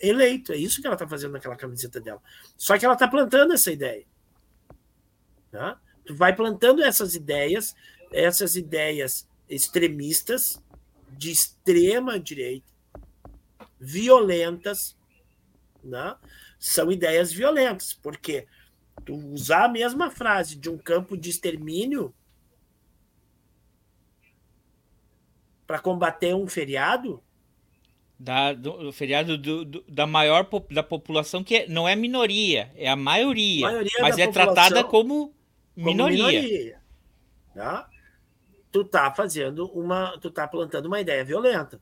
[0.00, 0.52] eleito.
[0.52, 2.22] É isso que ela está fazendo naquela camiseta dela.
[2.56, 4.04] Só que ela está plantando essa ideia.
[5.50, 5.78] Tá?
[6.04, 7.74] Tu vai plantando essas ideias,
[8.12, 10.62] essas ideias extremistas,
[11.10, 12.72] de extrema direita,
[13.78, 14.96] violentas,
[15.82, 16.16] né?
[16.60, 18.46] São ideias violentas, porque
[19.04, 22.14] tu usar a mesma frase de um campo de extermínio
[25.66, 27.22] para combater um feriado
[28.18, 32.88] da, do, feriado do, do, da maior da população que é, não é minoria, é
[32.88, 35.34] a maioria, maioria mas é tratada como
[35.74, 36.18] minoria.
[36.18, 36.80] Como minoria
[37.54, 37.88] tá?
[38.70, 41.80] Tu tá fazendo uma, tu tá plantando uma ideia violenta.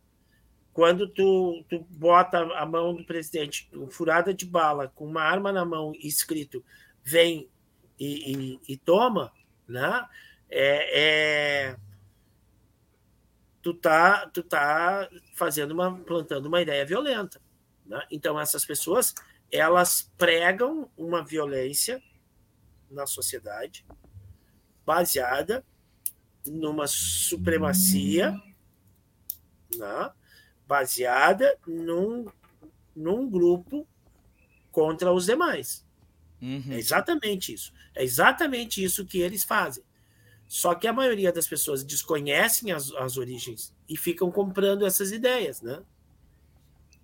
[0.79, 5.65] Quando tu, tu bota a mão do presidente furada de bala, com uma arma na
[5.65, 6.65] mão escrito
[7.03, 7.51] vem
[7.99, 9.33] e, e, e toma,
[9.67, 10.07] né?
[10.49, 11.77] É, é,
[13.61, 17.43] tu tá, tu tá fazendo uma, plantando uma ideia violenta.
[17.85, 18.01] Né?
[18.09, 19.17] Então essas pessoas
[19.51, 22.01] elas pregam uma violência
[22.89, 23.85] na sociedade
[24.87, 25.67] baseada
[26.47, 28.31] numa supremacia,
[29.77, 30.13] né?
[30.69, 32.27] Baseada num,
[32.95, 33.89] num grupo
[34.71, 35.85] contra os demais.
[36.41, 36.63] Uhum.
[36.71, 37.73] É exatamente isso.
[37.95, 39.83] É exatamente isso que eles fazem.
[40.47, 45.61] Só que a maioria das pessoas desconhecem as, as origens e ficam comprando essas ideias,
[45.63, 45.83] né?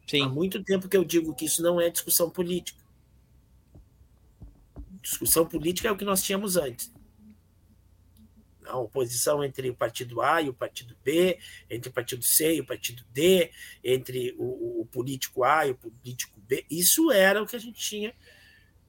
[0.07, 0.23] Sim.
[0.23, 2.83] Há muito tempo que eu digo que isso não é discussão política.
[5.03, 6.94] Discussão política é o que nós tínhamos antes.
[8.67, 11.39] A oposição entre o partido A e o partido B,
[11.69, 13.51] entre o partido C e o partido D,
[13.83, 16.65] entre o, o político A e o político B.
[16.71, 18.15] Isso era o que a gente tinha.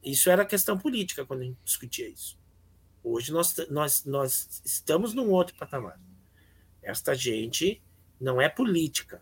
[0.04, 2.38] Isso era questão política quando a gente discutia isso.
[3.04, 6.00] Hoje nós, nós, nós estamos num outro patamar.
[6.82, 7.82] Esta gente
[8.20, 9.22] não é política.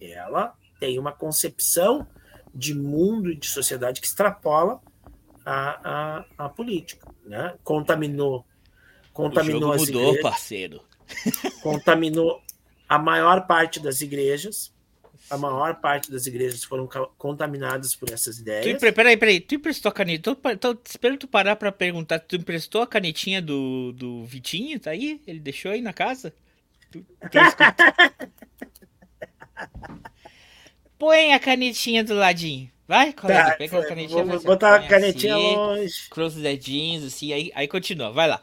[0.00, 2.06] Ela tem uma concepção
[2.54, 4.80] de mundo e de sociedade que extrapola
[5.44, 7.12] a, a, a política.
[7.24, 7.56] Né?
[7.62, 8.44] Contaminou.
[9.18, 10.80] Contaminou o jogo mudou, igrejas, parceiro.
[11.60, 12.40] Contaminou
[12.88, 14.72] a maior parte das igrejas
[15.30, 16.88] a maior parte das igrejas foram
[17.18, 18.80] contaminadas por essas ideias.
[18.80, 20.34] Tu, peraí, peraí, tu emprestou a caneta?
[20.34, 22.18] Tô, tô esperando tu parar pra perguntar.
[22.20, 24.80] Tu emprestou a canetinha do, do Vitinho?
[24.80, 25.20] Tá aí?
[25.26, 26.32] Ele deixou aí na casa?
[26.90, 27.04] Tu,
[30.98, 32.70] Põe a canetinha do ladinho.
[32.86, 34.24] Vai, colega, tá, pega a canetinha.
[34.24, 36.08] Vou botar a canetinha assim, longe.
[36.08, 38.10] Cruza os dedinhos, assim, aí, aí continua.
[38.10, 38.42] Vai lá.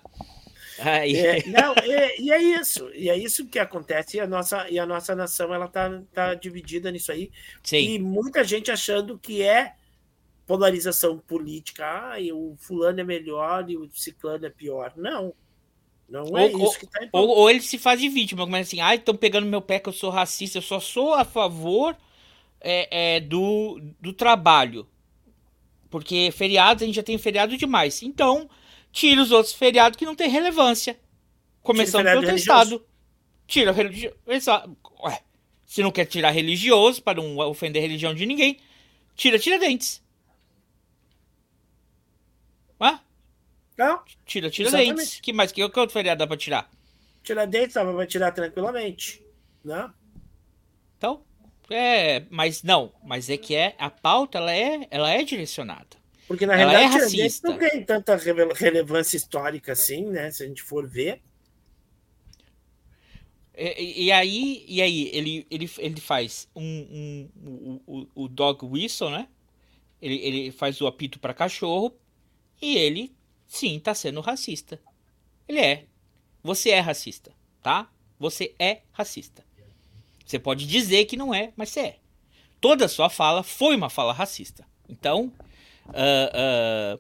[0.80, 1.16] Aí.
[1.16, 4.78] É, não, é, e é isso, e é isso que acontece, e a nossa, e
[4.78, 7.32] a nossa nação ela tá, tá dividida nisso aí.
[7.64, 7.78] Sim.
[7.78, 9.74] E muita gente achando que é
[10.46, 14.94] polarização política, ah, o fulano é melhor e o ciclano é pior.
[14.96, 15.34] Não.
[16.08, 18.68] Não é ou, isso que tá em ou, ou ele se faz de vítima, mas
[18.68, 21.98] assim, ah, estão pegando meu pé que eu sou racista, eu só sou a favor
[22.62, 24.88] é, é, do, do trabalho.
[25.90, 28.04] Porque feriados, a gente já tem feriado demais.
[28.04, 28.50] Então,
[28.96, 30.98] tira os outros feriados que não tem relevância.
[31.62, 32.86] Começando pelo teu estado.
[33.46, 34.16] Tira religioso.
[35.04, 35.22] Ué,
[35.66, 38.58] se não quer tirar religioso para não ofender a religião de ninguém,
[39.14, 40.02] tira Tiradentes.
[42.80, 43.02] Hã?
[43.78, 44.02] Não.
[44.26, 45.20] Tira Tiradentes.
[45.20, 45.52] Que mais?
[45.52, 46.72] Que outro feriado dá pra tirar?
[47.22, 49.22] Tiradentes dá pra tirar tranquilamente.
[49.64, 49.92] Né?
[50.98, 51.22] Então,
[51.70, 56.05] é, mas não, mas é que é a pauta ela é, ela é direcionada.
[56.28, 57.50] Porque na realidade é racista.
[57.50, 60.32] não tem tanta relevância histórica assim, né?
[60.32, 61.22] Se a gente for ver.
[63.58, 68.66] E, e, aí, e aí ele, ele, ele faz um, um, um, o, o dog
[68.66, 69.28] whistle, né?
[70.02, 71.96] Ele, ele faz o apito para cachorro
[72.62, 73.16] e ele,
[73.48, 74.80] sim, tá sendo racista.
[75.48, 75.86] Ele é.
[76.44, 77.90] Você é racista, tá?
[78.20, 79.46] Você é racista.
[80.26, 82.00] Você pode dizer que não é, mas você é.
[82.60, 84.68] Toda sua fala foi uma fala racista.
[84.90, 85.32] Então,
[85.88, 87.00] Uh, uh,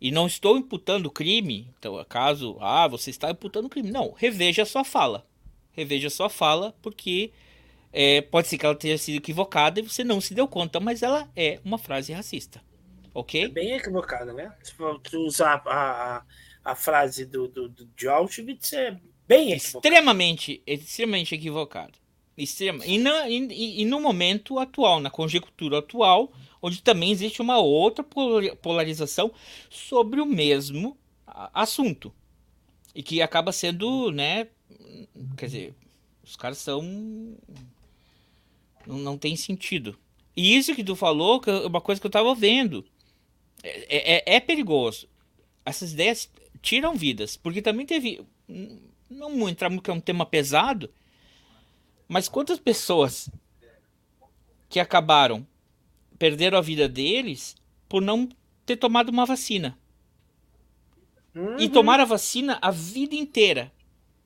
[0.00, 1.72] E não estou imputando crime.
[1.78, 3.90] Então, caso, ah, você está imputando crime.
[3.92, 5.24] Não, reveja a sua fala.
[5.70, 7.32] Reveja a sua fala, porque
[7.92, 11.02] é, pode ser que ela tenha sido equivocada e você não se deu conta, mas
[11.02, 12.60] ela é uma frase racista.
[13.14, 13.44] Ok?
[13.44, 14.52] É bem equivocada, né?
[14.62, 14.74] Se
[15.04, 16.22] tu usar a, a,
[16.64, 19.88] a frase do, do, do, de Auschwitz, é bem equivocada.
[19.88, 21.92] Extremamente, extremamente equivocada.
[22.36, 22.84] Extrema.
[22.84, 26.32] E, na, e, e no momento atual, na conjectura atual,
[26.62, 28.04] onde também existe uma outra
[28.62, 29.32] polarização
[29.68, 30.96] sobre o mesmo
[31.26, 32.14] assunto.
[32.94, 34.46] E que acaba sendo, né?
[35.36, 35.74] Quer dizer,
[36.22, 36.82] os caras são.
[38.86, 39.98] Não, não tem sentido.
[40.36, 42.84] E isso que tu falou, que é uma coisa que eu tava vendo.
[43.62, 45.08] É, é, é perigoso.
[45.64, 47.36] Essas ideias tiram vidas.
[47.36, 48.24] Porque também teve.
[49.10, 50.90] Não muito entrar porque é um tema pesado.
[52.06, 53.30] Mas quantas pessoas
[54.68, 55.46] que acabaram
[56.22, 57.56] perderam a vida deles
[57.88, 58.28] por não
[58.64, 59.76] ter tomado uma vacina.
[61.34, 61.58] Uhum.
[61.58, 63.72] E tomaram a vacina a vida inteira.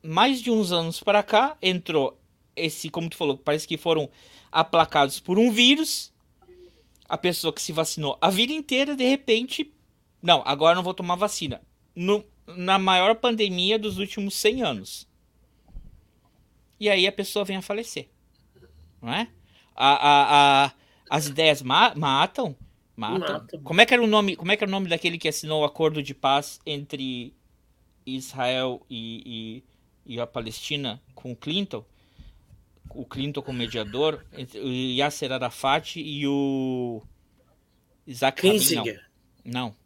[0.02, 2.20] Mais de uns anos para cá, entrou
[2.54, 4.10] esse, como tu falou, parece que foram
[4.52, 6.12] aplacados por um vírus.
[7.08, 9.72] A pessoa que se vacinou a vida inteira, de repente,
[10.22, 11.62] não, agora não vou tomar vacina.
[11.94, 15.08] No, na maior pandemia dos últimos 100 anos.
[16.78, 18.10] E aí a pessoa vem a falecer.
[19.00, 19.28] Não é?
[19.74, 20.72] A, a, a,
[21.08, 22.56] as ideias ma matam,
[22.96, 23.34] matam.
[23.34, 23.58] Mata.
[23.58, 24.36] Como é que era o nome?
[24.36, 27.34] Como é que era o nome daquele que assinou o acordo de paz entre
[28.04, 29.62] Israel e,
[30.06, 31.84] e, e a Palestina com o Clinton?
[32.90, 37.02] O Clinton como mediador, entre o Yasser Arafat e o
[38.06, 38.98] Isaac Rabin.
[39.44, 39.66] Não.
[39.66, 39.76] não.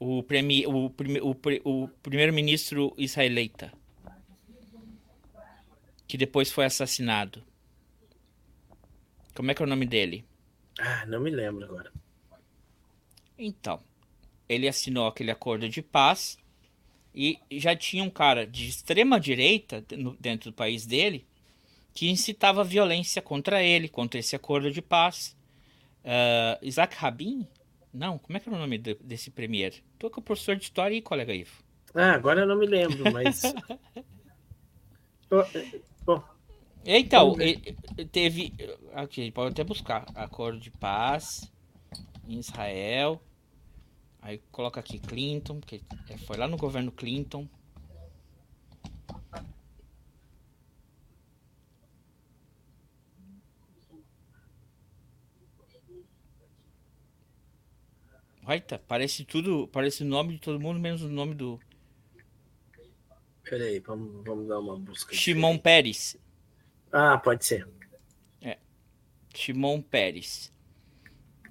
[0.00, 0.86] O, premi, o,
[1.22, 3.72] o, o primeiro-ministro israelita.
[6.08, 7.44] Que depois foi assassinado.
[9.40, 10.22] Como é que é o nome dele?
[10.78, 11.90] Ah, não me lembro agora.
[13.38, 13.80] Então,
[14.46, 16.36] ele assinou aquele acordo de paz
[17.14, 19.82] e já tinha um cara de extrema direita
[20.20, 21.26] dentro do país dele
[21.94, 25.34] que incitava violência contra ele, contra esse acordo de paz.
[26.04, 27.48] Uh, Isaac Rabin?
[27.94, 29.82] Não, como é que é o nome de, desse premier?
[29.98, 31.64] Tu é, é professor de história e colega Ivo.
[31.94, 33.40] Ah, agora eu não me lembro, mas.
[36.04, 36.22] Bom,
[36.84, 37.36] então,
[38.10, 38.52] teve.
[38.94, 40.06] Aqui, pode até buscar.
[40.14, 41.50] Acordo de paz
[42.26, 43.20] em Israel.
[44.22, 47.48] Aí coloca aqui Clinton, que é, foi lá no governo Clinton.
[58.48, 59.68] Eita, parece tudo.
[59.68, 61.60] Parece o nome de todo mundo, menos o nome do.
[63.44, 65.14] Peraí, vamos, vamos dar uma busca.
[65.14, 66.16] Shimon Peres.
[66.92, 67.66] Ah, pode ser.
[68.42, 68.58] É.
[69.34, 70.52] Shimon Peres.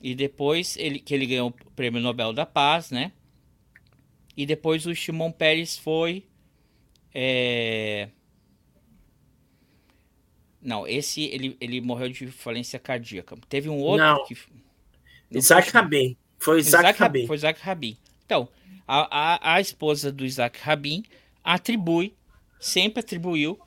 [0.01, 3.11] E depois ele, que ele ganhou o Prêmio Nobel da Paz, né?
[4.35, 6.25] E depois o Shimon Peres foi.
[7.13, 8.09] É...
[10.61, 13.35] Não, esse ele, ele morreu de falência cardíaca.
[13.47, 14.25] Teve um outro Não.
[14.25, 14.37] que.
[15.29, 16.17] Não Isaac Rabin.
[16.37, 17.27] Foi Isaac, Isaac Rabin.
[17.27, 17.97] Foi Isaac Rabin.
[18.25, 18.49] Então,
[18.87, 21.03] a, a, a esposa do Isaac Rabin
[21.43, 22.15] atribui,
[22.59, 23.59] sempre atribuiu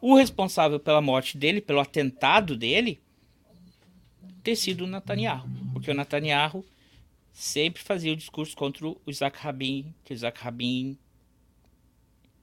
[0.00, 3.00] o responsável pela morte dele, pelo atentado dele,
[4.42, 5.48] ter sido o Netanyahu.
[5.72, 6.64] Porque o Netanyahu
[7.32, 10.98] sempre fazia o discurso contra o Isaac Rabin, que o Isaac Rabin.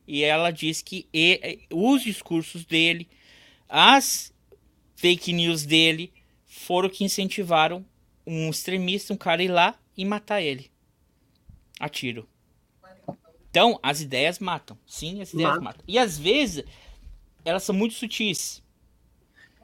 [0.07, 1.07] E ela diz que
[1.71, 3.07] os discursos dele,
[3.67, 4.33] as
[4.95, 6.13] fake news dele,
[6.45, 7.85] foram que incentivaram
[8.25, 10.71] um extremista, um cara ir lá e matar ele.
[11.79, 12.27] A tiro.
[13.49, 14.77] Então, as ideias matam.
[14.85, 15.61] Sim, as ideias Mata.
[15.61, 15.83] matam.
[15.87, 16.63] E às vezes
[17.47, 18.61] elas são muito sutis.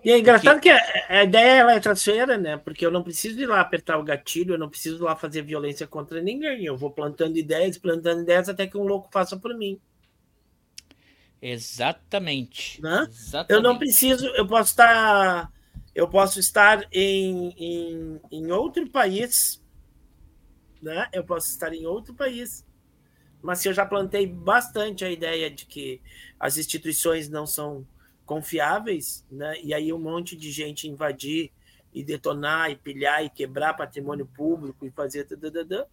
[0.03, 0.69] E é engraçado porque...
[0.69, 2.57] que a, ideia ela é traiçoeira, né?
[2.57, 5.41] Porque eu não preciso ir lá apertar o gatilho, eu não preciso ir lá fazer
[5.41, 6.65] violência contra ninguém.
[6.65, 9.79] Eu vou plantando ideias, plantando ideias até que um louco faça por mim.
[11.41, 12.81] Exatamente.
[12.81, 13.05] Né?
[13.09, 13.51] Exatamente.
[13.51, 15.51] Eu não preciso, eu posso estar,
[15.93, 19.61] eu posso estar em, em, em outro país,
[20.81, 21.09] né?
[21.11, 22.65] Eu posso estar em outro país
[23.43, 26.01] mas se eu já plantei bastante a ideia de que
[26.39, 27.85] as instituições não são
[28.25, 29.61] confiáveis, né?
[29.61, 31.51] E aí um monte de gente invadir
[31.93, 35.85] e detonar e pilhar e quebrar patrimônio público e fazer dadadã.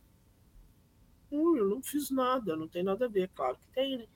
[1.30, 4.06] Hum, eu não fiz nada, não tem nada a ver, claro que tem, né?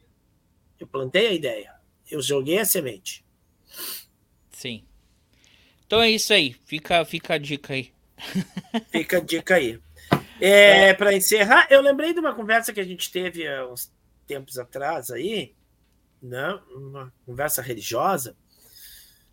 [0.79, 1.75] Eu plantei a ideia,
[2.09, 3.25] eu joguei a semente.
[4.53, 4.85] Sim.
[5.87, 7.93] Então é isso aí, fica, fica a dica aí.
[8.91, 9.81] Fica a dica aí.
[10.45, 10.95] É, é.
[10.95, 13.91] Para encerrar, eu lembrei de uma conversa que a gente teve há uns
[14.27, 15.55] tempos atrás aí,
[16.23, 16.59] né?
[16.71, 18.37] uma conversa religiosa.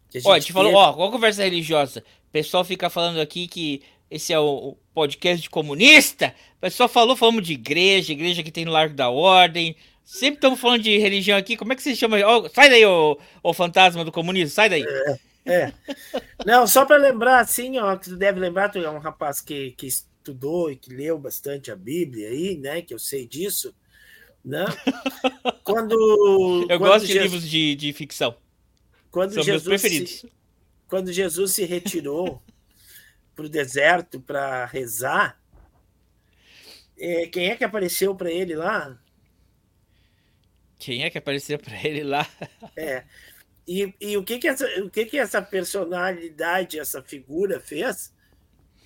[0.09, 0.57] Que a gente ó, a gente teve...
[0.57, 1.99] falou, ó, qual conversa religiosa?
[2.29, 6.33] O pessoal fica falando aqui que esse é o, podcast de comunista.
[6.57, 9.75] O pessoal falou, falamos de igreja, igreja que tem no Largo da Ordem.
[10.05, 11.57] Sempre estamos falando de religião aqui.
[11.57, 12.17] Como é que se chama?
[12.25, 14.85] Oh, sai daí, ô, ô fantasma do comunismo, sai daí.
[14.85, 15.73] É, é.
[16.45, 19.71] Não, só para lembrar, assim, ó, que tu deve lembrar, tu é um rapaz que,
[19.71, 19.87] que
[20.21, 22.81] estudou e que leu bastante a Bíblia aí, né?
[22.81, 23.75] Que eu sei disso.
[24.45, 24.65] Né?
[25.63, 26.61] Quando.
[26.69, 28.37] Eu quando gosto de Jesus, livros de, de ficção.
[29.09, 30.11] Quando São Jesus meus preferidos.
[30.11, 30.31] Se,
[30.87, 32.41] quando Jesus se retirou
[33.35, 35.41] para o deserto para rezar,
[36.97, 38.97] é, quem é que apareceu para ele lá?
[40.79, 42.27] Quem é que apareceu para ele lá?
[42.75, 43.03] É.
[43.67, 48.11] E, e o, que, que, essa, o que, que essa personalidade, essa figura fez?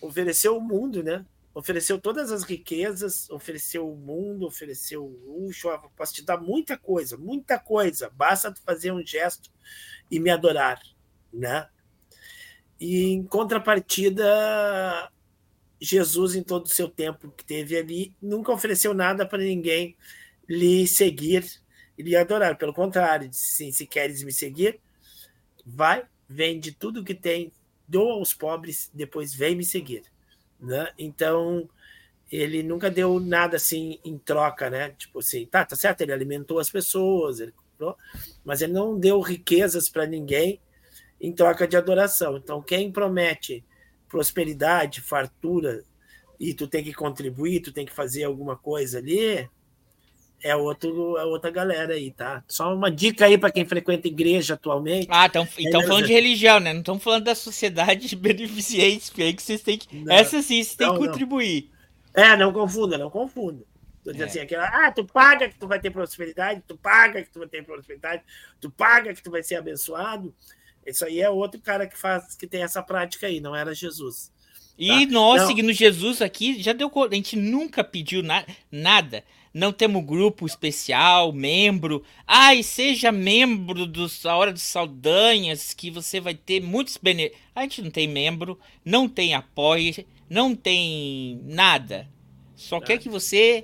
[0.01, 1.25] Ofereceu o mundo, né?
[1.53, 5.69] Ofereceu todas as riquezas, ofereceu o mundo, ofereceu o luxo.
[5.95, 8.09] Posso te dar muita coisa, muita coisa.
[8.09, 9.49] Basta tu fazer um gesto
[10.11, 10.81] e me adorar,
[11.31, 11.69] né?
[12.79, 15.09] E em contrapartida,
[15.79, 19.95] Jesus, em todo o seu tempo que teve ali, nunca ofereceu nada para ninguém
[20.47, 21.45] lhe seguir
[21.97, 22.57] e lhe adorar.
[22.57, 24.79] Pelo contrário, disse se queres me seguir,
[25.65, 27.51] vai, vende tudo que tem,
[27.87, 30.03] doa aos pobres, depois vem me seguir.
[30.59, 30.89] Né?
[30.97, 31.69] Então,
[32.31, 34.91] ele nunca deu nada assim em troca, né?
[34.97, 37.53] Tipo assim, tá, tá certo, ele alimentou as pessoas, ele
[38.43, 40.61] mas ele não deu riquezas para ninguém
[41.19, 42.37] em troca de adoração.
[42.37, 43.65] Então, quem promete
[44.07, 45.83] prosperidade, fartura,
[46.39, 49.49] e tu tem que contribuir, tu tem que fazer alguma coisa ali,
[50.43, 52.43] é, outro, é outra galera aí, tá?
[52.47, 55.07] Só uma dica aí para quem frequenta igreja atualmente.
[55.09, 56.73] Ah, então estão falando de religião, né?
[56.73, 59.95] Não estão falando da sociedade beneficente, aí que vocês têm que.
[59.95, 61.71] Não, essa sim, vocês têm que contribuir.
[62.15, 62.23] Não.
[62.23, 63.63] É, não confunda, não confunda.
[64.03, 64.29] Tô dizendo é.
[64.29, 67.47] assim, aquela, ah, tu paga que tu vai ter prosperidade, tu paga que tu vai
[67.47, 68.21] ter prosperidade,
[68.61, 70.33] tu paga que tu vai ser abençoado.
[70.85, 74.31] Isso aí é outro cara que faz, que tem essa prática aí, não era Jesus.
[74.77, 75.11] E tá?
[75.11, 75.47] nós, não.
[75.47, 79.23] seguindo Jesus aqui, já deu A gente nunca pediu na, nada.
[79.55, 82.03] Não temos grupo especial, membro.
[82.27, 87.41] Ai, seja membro do, da Hora dos Saldanhas, que você vai ter muitos benefícios.
[87.55, 92.05] A gente não tem membro, não tem apoio, não tem nada.
[92.53, 93.63] Só quer que você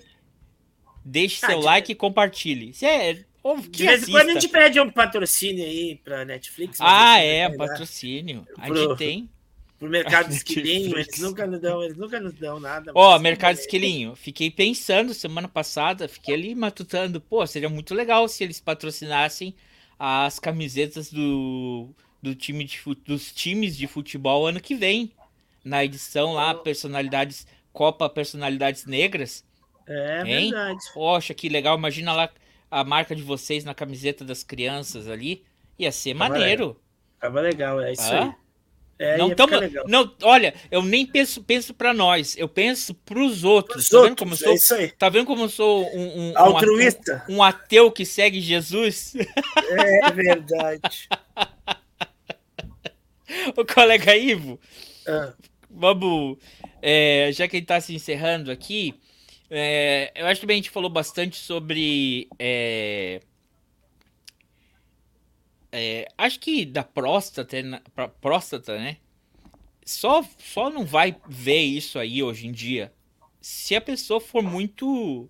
[1.03, 2.73] deixe ah, seu like e compartilhe.
[2.73, 3.25] Se é
[3.67, 6.77] de vez em quando a gente pede um patrocínio aí pra Netflix.
[6.79, 8.47] Ah, é, um patrocínio.
[8.57, 9.29] A gente tem.
[9.81, 12.91] Pro mercado esquilinho, eles nunca nos dão, eles nunca nos dão nada.
[12.93, 18.27] Ó, oh, mercado esquilinho, fiquei pensando semana passada, fiquei ali matutando, pô, seria muito legal
[18.27, 19.55] se eles patrocinassem
[19.97, 21.89] as camisetas do,
[22.21, 25.11] do time de, dos times de futebol ano que vem.
[25.65, 29.43] Na edição lá, personalidades, Copa Personalidades Negras.
[29.87, 30.51] É hein?
[30.51, 30.79] verdade.
[30.93, 31.75] Poxa, que legal.
[31.75, 32.29] Imagina lá
[32.69, 35.43] a marca de vocês na camiseta das crianças ali.
[35.79, 36.67] Ia ser Tava maneiro.
[36.67, 36.81] Legal.
[37.19, 38.23] Tava legal, é isso ah?
[38.23, 38.40] aí.
[39.01, 39.53] É, não tamo,
[39.87, 43.89] não, olha, eu nem penso, penso para nós, eu penso pros outros.
[43.89, 44.77] Pros tá vendo como eu sou?
[44.77, 44.91] É aí.
[44.91, 49.15] Tá vendo como eu sou um, um altruísta, um, um ateu que segue Jesus?
[49.71, 51.09] É verdade.
[53.57, 54.59] o colega Ivo,
[55.07, 55.33] ah.
[55.67, 56.37] vamos,
[56.79, 58.93] é, já que ele tá se encerrando aqui,
[59.49, 62.29] é, eu acho que a gente falou bastante sobre.
[65.71, 67.57] É, acho que da próstata,
[68.19, 68.97] próstata, né?
[69.85, 72.93] Só, só não vai ver isso aí hoje em dia
[73.41, 75.27] se a pessoa for muito.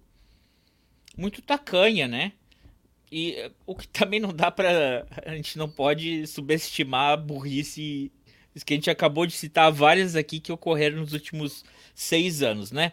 [1.17, 2.33] Muito tacanha, né?
[3.11, 5.05] E o que também não dá pra.
[5.25, 8.11] A gente não pode subestimar a burrice
[8.65, 11.63] que a gente acabou de citar várias aqui que ocorreram nos últimos
[11.95, 12.91] seis anos, né?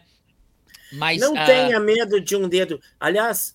[0.93, 2.81] Mas, não tenha medo de um dedo.
[2.97, 3.53] Aliás,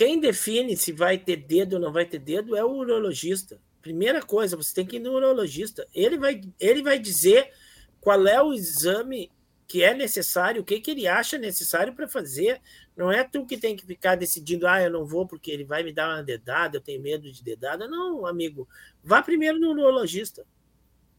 [0.00, 3.60] quem define se vai ter dedo ou não vai ter dedo é o urologista.
[3.82, 5.86] Primeira coisa, você tem que ir no urologista.
[5.94, 7.52] Ele vai, ele vai dizer
[8.00, 9.30] qual é o exame
[9.68, 12.62] que é necessário, o que, que ele acha necessário para fazer.
[12.96, 15.82] Não é tu que tem que ficar decidindo, ah, eu não vou porque ele vai
[15.82, 17.86] me dar uma dedada, eu tenho medo de dedada.
[17.86, 18.66] Não, amigo.
[19.04, 20.46] Vá primeiro no urologista.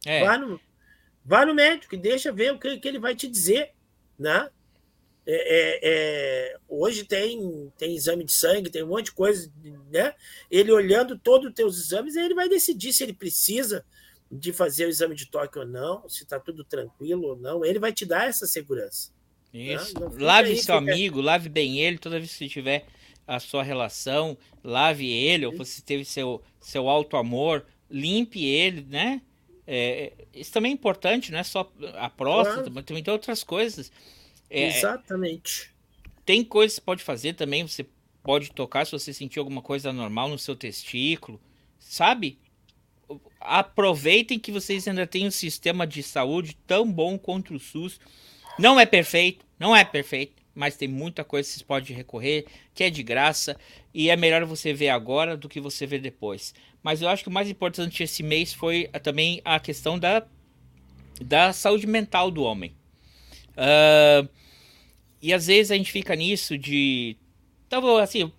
[0.04, 0.24] É.
[0.24, 0.60] Vá, no,
[1.24, 3.74] vá no médico e deixa ver o que, que ele vai te dizer.
[4.18, 4.50] Né?
[5.24, 9.52] É, é, é, hoje tem, tem exame de sangue, tem um monte de coisa,
[9.90, 10.14] né?
[10.50, 13.84] Ele olhando todos os teus exames, ele vai decidir se ele precisa
[14.30, 17.64] de fazer o exame de toque ou não, se está tudo tranquilo ou não.
[17.64, 19.12] Ele vai te dar essa segurança.
[19.52, 19.74] Né?
[19.74, 19.98] Isso.
[19.98, 20.08] Né?
[20.18, 20.92] Lave aí, seu fica...
[20.92, 22.86] amigo, lave bem ele toda vez que tiver
[23.26, 29.22] a sua relação, lave ele, ou você teve seu, seu alto amor, limpe ele, né?
[29.64, 32.72] É, isso também é importante, não é só a próstata, claro.
[32.74, 33.92] mas também tem outras coisas.
[34.52, 35.72] É, Exatamente.
[36.26, 37.86] Tem coisas que você pode fazer também, você
[38.22, 41.40] pode tocar se você sentir alguma coisa anormal no seu testículo,
[41.78, 42.38] sabe?
[43.40, 47.98] Aproveitem que vocês ainda têm um sistema de saúde tão bom quanto o SUS.
[48.58, 52.44] Não é perfeito, não é perfeito, mas tem muita coisa que você pode recorrer,
[52.74, 53.56] que é de graça,
[53.94, 56.54] e é melhor você ver agora do que você ver depois.
[56.82, 60.26] Mas eu acho que o mais importante esse mês foi também a questão da,
[61.22, 62.74] da saúde mental do homem.
[63.52, 64.28] Uh,
[65.22, 67.16] e às vezes a gente fica nisso de.
[67.68, 68.30] Então, assim,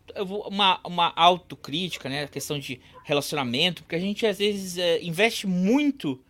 [0.48, 2.26] uma, uma autocrítica, né?
[2.26, 6.22] A questão de relacionamento, porque a gente às vezes é, investe muito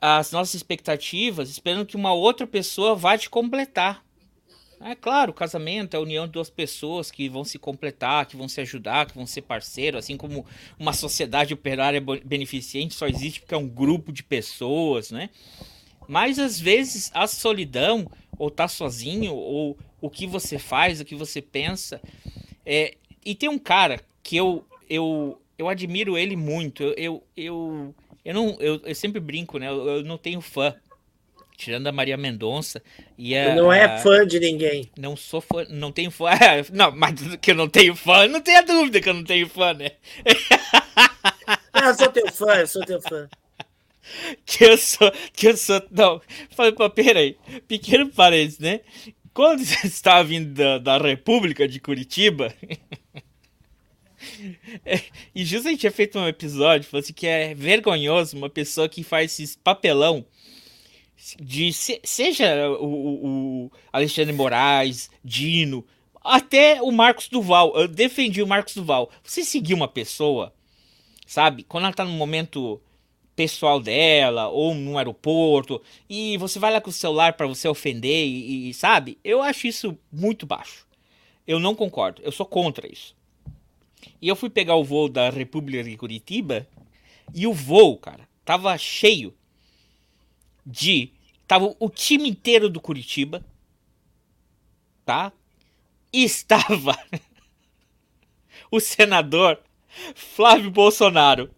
[0.00, 4.04] as nossas expectativas esperando que uma outra pessoa vá te completar.
[4.80, 8.36] É claro, o casamento é a união de duas pessoas que vão se completar, que
[8.36, 10.44] vão se ajudar, que vão ser parceiros, assim como
[10.78, 15.30] uma sociedade operária beneficente só existe porque é um grupo de pessoas, né?
[16.08, 21.14] Mas às vezes a solidão, ou tá sozinho, ou o que você faz, o que
[21.14, 22.00] você pensa.
[22.64, 22.94] É...
[23.24, 26.82] E tem um cara que eu, eu, eu admiro ele muito.
[26.82, 27.94] Eu, eu, eu,
[28.24, 29.68] eu não, eu, eu sempre brinco, né?
[29.68, 30.74] Eu, eu não tenho fã
[31.56, 32.82] tirando a Maria Mendonça
[33.16, 34.90] e a, não é fã de ninguém.
[34.96, 36.30] Não sou fã, não tenho fã.
[36.72, 39.72] Não, mas que eu não tenho fã, não tenha dúvida que eu não tenho fã,
[39.72, 39.92] né?
[41.82, 43.28] eu sou teu fã, eu sou teu fã.
[44.44, 46.20] Que eu sou, que eu sou, não.
[46.50, 47.36] Falei, pô, peraí,
[47.66, 48.80] pequeno parênteses, né?
[49.34, 52.54] Quando você estava vindo da, da República de Curitiba,
[54.84, 55.00] é,
[55.34, 58.88] e justo a gente tinha feito um episódio, falou assim que é vergonhoso uma pessoa
[58.88, 60.24] que faz esses papelão
[61.40, 65.84] de se, seja o, o, Alexandre Moraes, Dino,
[66.22, 67.72] até o Marcos Duval.
[67.76, 69.10] Eu defendi o Marcos Duval.
[69.22, 70.52] Você seguir uma pessoa,
[71.26, 71.64] sabe?
[71.64, 72.80] Quando ela tá no momento
[73.36, 78.26] pessoal dela ou no aeroporto e você vai lá com o celular para você ofender
[78.26, 79.18] e, e, sabe?
[79.22, 80.86] Eu acho isso muito baixo.
[81.46, 82.22] Eu não concordo.
[82.24, 83.14] Eu sou contra isso.
[84.20, 86.66] E eu fui pegar o voo da República de Curitiba
[87.34, 89.34] e o voo, cara, tava cheio
[90.64, 91.12] de.
[91.46, 93.44] Tava o time inteiro do Curitiba.
[95.04, 95.32] Tá?
[96.12, 96.98] E estava
[98.70, 99.60] o senador
[100.14, 101.50] Flávio Bolsonaro.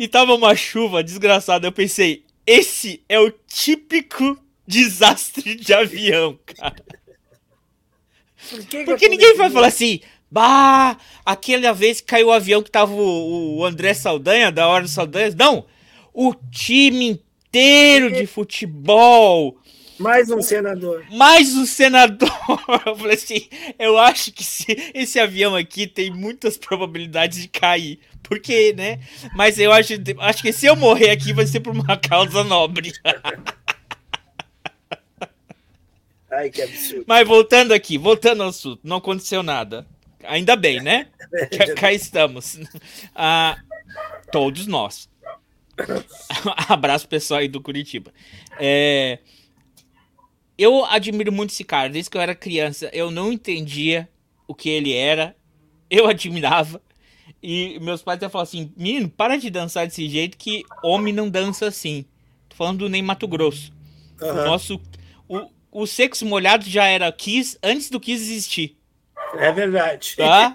[0.00, 1.66] E tava uma chuva desgraçada.
[1.66, 4.34] Eu pensei, esse é o típico
[4.66, 6.82] desastre de avião, cara.
[8.48, 12.70] Por que Porque ninguém vai falar assim, bah, aquela vez que caiu o avião que
[12.70, 15.34] tava o, o André Saldanha, da Hora do Saldanha.
[15.36, 15.66] Não,
[16.14, 17.20] o time
[17.50, 19.60] inteiro de futebol.
[19.98, 21.04] Mais um senador.
[21.10, 22.32] Mais um senador.
[22.86, 23.46] Eu falei assim,
[23.78, 28.00] eu acho que se, esse avião aqui tem muitas probabilidades de cair.
[28.30, 29.00] Porque, né?
[29.34, 32.92] Mas eu acho, acho que se eu morrer aqui vai ser por uma causa nobre.
[36.30, 37.04] Ai, que absurdo.
[37.08, 39.84] Mas voltando aqui, voltando ao assunto, não aconteceu nada.
[40.22, 41.08] Ainda bem, né?
[41.50, 42.56] cá, cá estamos.
[43.16, 43.58] Ah,
[44.30, 45.10] todos nós.
[46.68, 48.12] Abraço pessoal aí do Curitiba.
[48.60, 49.18] É,
[50.56, 51.88] eu admiro muito esse cara.
[51.88, 54.08] Desde que eu era criança, eu não entendia
[54.46, 55.34] o que ele era.
[55.90, 56.80] Eu admirava.
[57.42, 61.28] E meus pais até falaram assim: Menino, para de dançar desse jeito que homem não
[61.28, 62.04] dança assim.
[62.48, 63.72] Tô falando do Ney Mato Grosso.
[64.20, 64.30] Uhum.
[64.30, 64.80] O nosso.
[65.28, 65.50] O,
[65.82, 68.76] o Secos Molhados já era Kiss antes do Kiss existir.
[69.34, 70.16] É verdade.
[70.16, 70.54] Tá?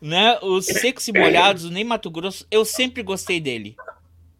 [0.00, 0.38] né?
[0.42, 3.76] Os Secos e Molhados, o Ney Mato Grosso, eu sempre gostei dele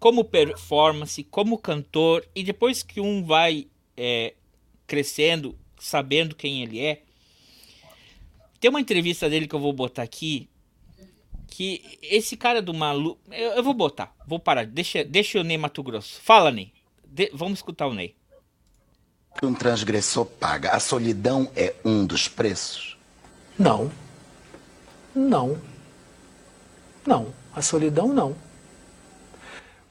[0.01, 4.33] como performance, como cantor, e depois que um vai é,
[4.87, 7.03] crescendo, sabendo quem ele é.
[8.59, 10.49] Tem uma entrevista dele que eu vou botar aqui.
[11.61, 13.21] Que esse cara do maluco.
[13.31, 14.65] Eu, eu, vou botar, vou parar.
[14.65, 16.19] Deixa, deixa o Ney Mato Grosso.
[16.23, 16.73] Fala, Ney.
[17.05, 18.17] De, vamos escutar o Ney.
[19.43, 20.71] Um transgressor paga.
[20.71, 22.97] A solidão é um dos preços?
[23.59, 23.93] Não.
[25.15, 25.61] Não.
[27.07, 27.27] Não.
[27.55, 28.35] A solidão não.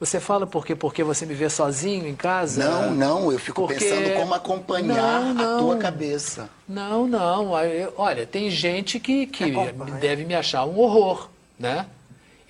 [0.00, 2.68] Você fala porque porque você me vê sozinho em casa?
[2.68, 3.84] Não, não, eu fico porque...
[3.84, 5.56] pensando como acompanhar não, não.
[5.56, 6.50] a tua cabeça.
[6.66, 7.52] Não, não.
[7.96, 9.52] Olha, tem gente que, que
[10.00, 11.30] deve me achar um horror,
[11.60, 11.86] né?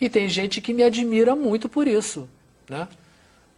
[0.01, 2.27] E tem gente que me admira muito por isso,
[2.67, 2.89] né?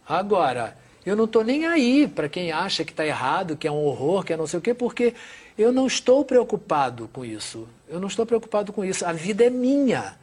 [0.05, 0.75] Agora,
[1.05, 4.25] eu não estou nem aí para quem acha que está errado, que é um horror,
[4.25, 5.13] que é não sei o quê, porque
[5.57, 7.69] eu não estou preocupado com isso.
[7.87, 9.05] Eu não estou preocupado com isso.
[9.05, 10.17] A vida é minha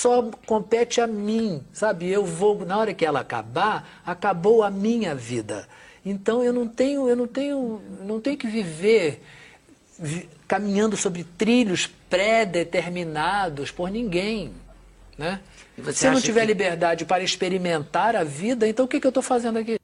[0.00, 2.08] só compete a mim, sabe?
[2.08, 5.68] Eu vou, na hora que ela acabar, acabou a minha vida.
[6.04, 9.20] Então eu não tenho, eu não tenho, não tenho que viver vi,
[10.46, 14.52] caminhando sobre trilhos pré-determinados por ninguém,
[15.16, 15.40] né?
[15.92, 16.46] Se eu não tiver que...
[16.46, 19.78] liberdade para experimentar a vida, então o que, que eu estou fazendo aqui?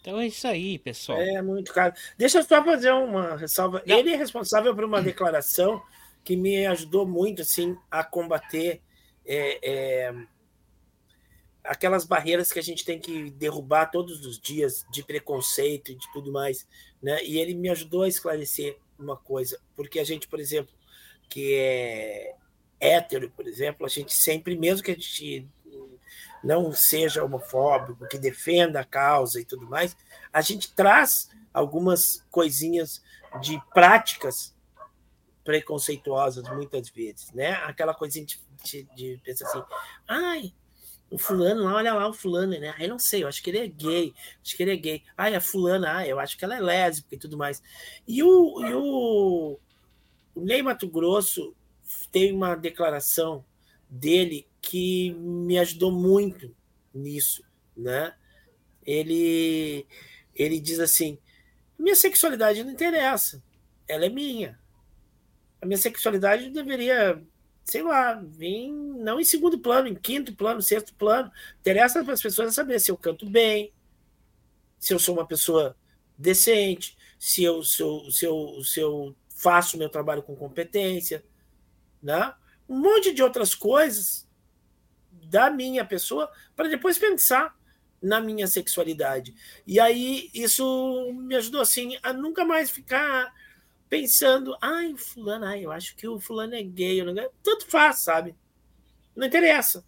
[0.00, 1.18] Então é isso aí, pessoal.
[1.18, 1.94] É muito caro.
[2.18, 3.82] Deixa eu só fazer uma ressalva.
[3.86, 3.96] Não.
[3.96, 5.82] Ele é responsável por uma declaração
[6.22, 8.82] que me ajudou muito assim a combater
[9.24, 10.14] é, é,
[11.64, 16.12] aquelas barreiras que a gente tem que derrubar todos os dias de preconceito e de
[16.12, 16.66] tudo mais,
[17.04, 17.22] né?
[17.22, 20.74] E ele me ajudou a esclarecer uma coisa, porque a gente, por exemplo,
[21.28, 22.34] que é
[22.80, 25.46] hétero, por exemplo, a gente sempre, mesmo que a gente
[26.42, 29.94] não seja homofóbico, que defenda a causa e tudo mais,
[30.32, 33.02] a gente traz algumas coisinhas
[33.42, 34.54] de práticas
[35.44, 37.52] preconceituosas muitas vezes, né?
[37.64, 39.62] Aquela coisinha de, de, de pensar assim,
[40.08, 40.54] ai,
[41.14, 42.74] o fulano lá, olha lá o fulano, né?
[42.76, 44.12] Aí não sei, eu acho que ele é gay,
[44.42, 45.02] acho que ele é gay.
[45.16, 47.62] Ai, a fulana, ah, eu acho que ela é lésbica e tudo mais.
[48.06, 49.60] E o, e o,
[50.34, 51.54] o Ney Mato Grosso
[52.10, 53.44] tem uma declaração
[53.88, 56.52] dele que me ajudou muito
[56.92, 57.44] nisso,
[57.76, 58.12] né?
[58.84, 59.86] Ele
[60.34, 61.16] ele diz assim:
[61.78, 63.40] minha sexualidade não interessa,
[63.86, 64.58] ela é minha.
[65.62, 67.22] A minha sexualidade deveria,
[67.64, 71.32] sei lá, vir não em segundo plano, em quinto plano, sexto plano.
[71.60, 73.72] Interessa para as pessoas saber se eu canto bem,
[74.78, 75.76] se eu sou uma pessoa
[76.16, 81.24] decente, se eu, se eu, se eu, se eu faço meu trabalho com competência,
[82.02, 82.34] né?
[82.68, 84.28] Um monte de outras coisas
[85.10, 87.56] da minha pessoa para depois pensar
[88.00, 89.34] na minha sexualidade.
[89.66, 93.32] E aí isso me ajudou assim a nunca mais ficar
[93.94, 97.30] pensando, ai, fulano, ai, eu acho que o fulano é gay, não é?
[97.44, 98.34] tanto faz, sabe?
[99.14, 99.84] Não interessa.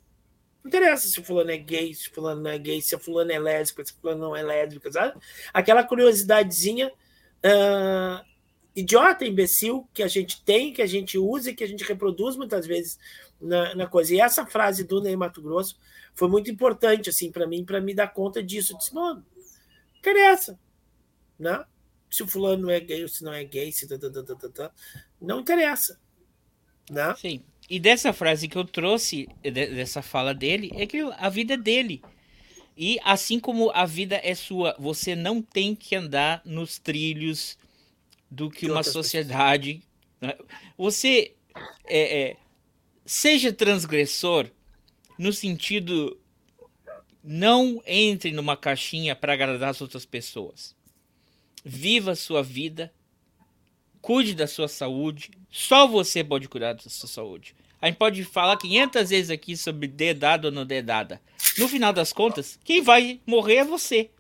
[0.63, 3.01] Não interessa se o fulano é gay, se o fulano não é gay, se o
[3.01, 5.21] fulano é lésbica, se o fulano não é lésbica, sabe?
[5.53, 8.25] Aquela curiosidadezinha uh,
[8.77, 12.37] idiota, imbecil que a gente tem, que a gente usa e que a gente reproduz
[12.37, 12.97] muitas vezes
[13.41, 14.15] na, na coisa.
[14.15, 15.77] E essa frase do Ney Mato Grosso
[16.15, 18.73] foi muito importante assim para mim, para me dar conta disso.
[18.73, 20.57] Eu disse, mano, não interessa,
[21.37, 21.65] né?
[22.17, 24.49] Se o fulano é gay ou se não é gay, se tá, tá, tá, tá,
[24.49, 24.73] tá,
[25.21, 26.01] não interessa,
[26.91, 27.15] né?
[27.15, 27.43] Sim.
[27.69, 32.03] E dessa frase que eu trouxe, dessa fala dele, é que a vida é dele.
[32.75, 37.59] E assim como a vida é sua, você não tem que andar nos trilhos
[38.31, 39.83] do que uma sociedade.
[40.19, 40.35] Né?
[40.79, 41.35] Você
[41.85, 42.37] é, é,
[43.05, 44.51] seja transgressor
[45.19, 46.19] no sentido
[47.23, 50.75] não entre numa caixinha para agradar as outras pessoas.
[51.69, 52.93] Viva a sua vida,
[54.01, 55.33] cuide da sua saúde.
[55.51, 57.57] Só você pode cuidar da sua saúde.
[57.83, 61.21] A gente pode falar 500 vezes aqui sobre dedado ou não dedada.
[61.59, 64.11] No final das contas, quem vai morrer é você.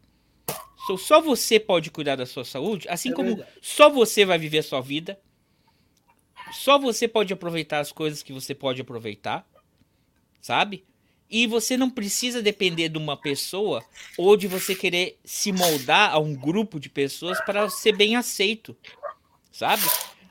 [0.98, 4.62] Só você pode cuidar da sua saúde, assim é como só você vai viver a
[4.64, 5.16] sua vida.
[6.52, 9.48] Só você pode aproveitar as coisas que você pode aproveitar,
[10.40, 10.84] sabe?
[11.28, 13.84] E você não precisa depender de uma pessoa
[14.16, 18.76] ou de você querer se moldar a um grupo de pessoas para ser bem aceito,
[19.50, 19.82] sabe?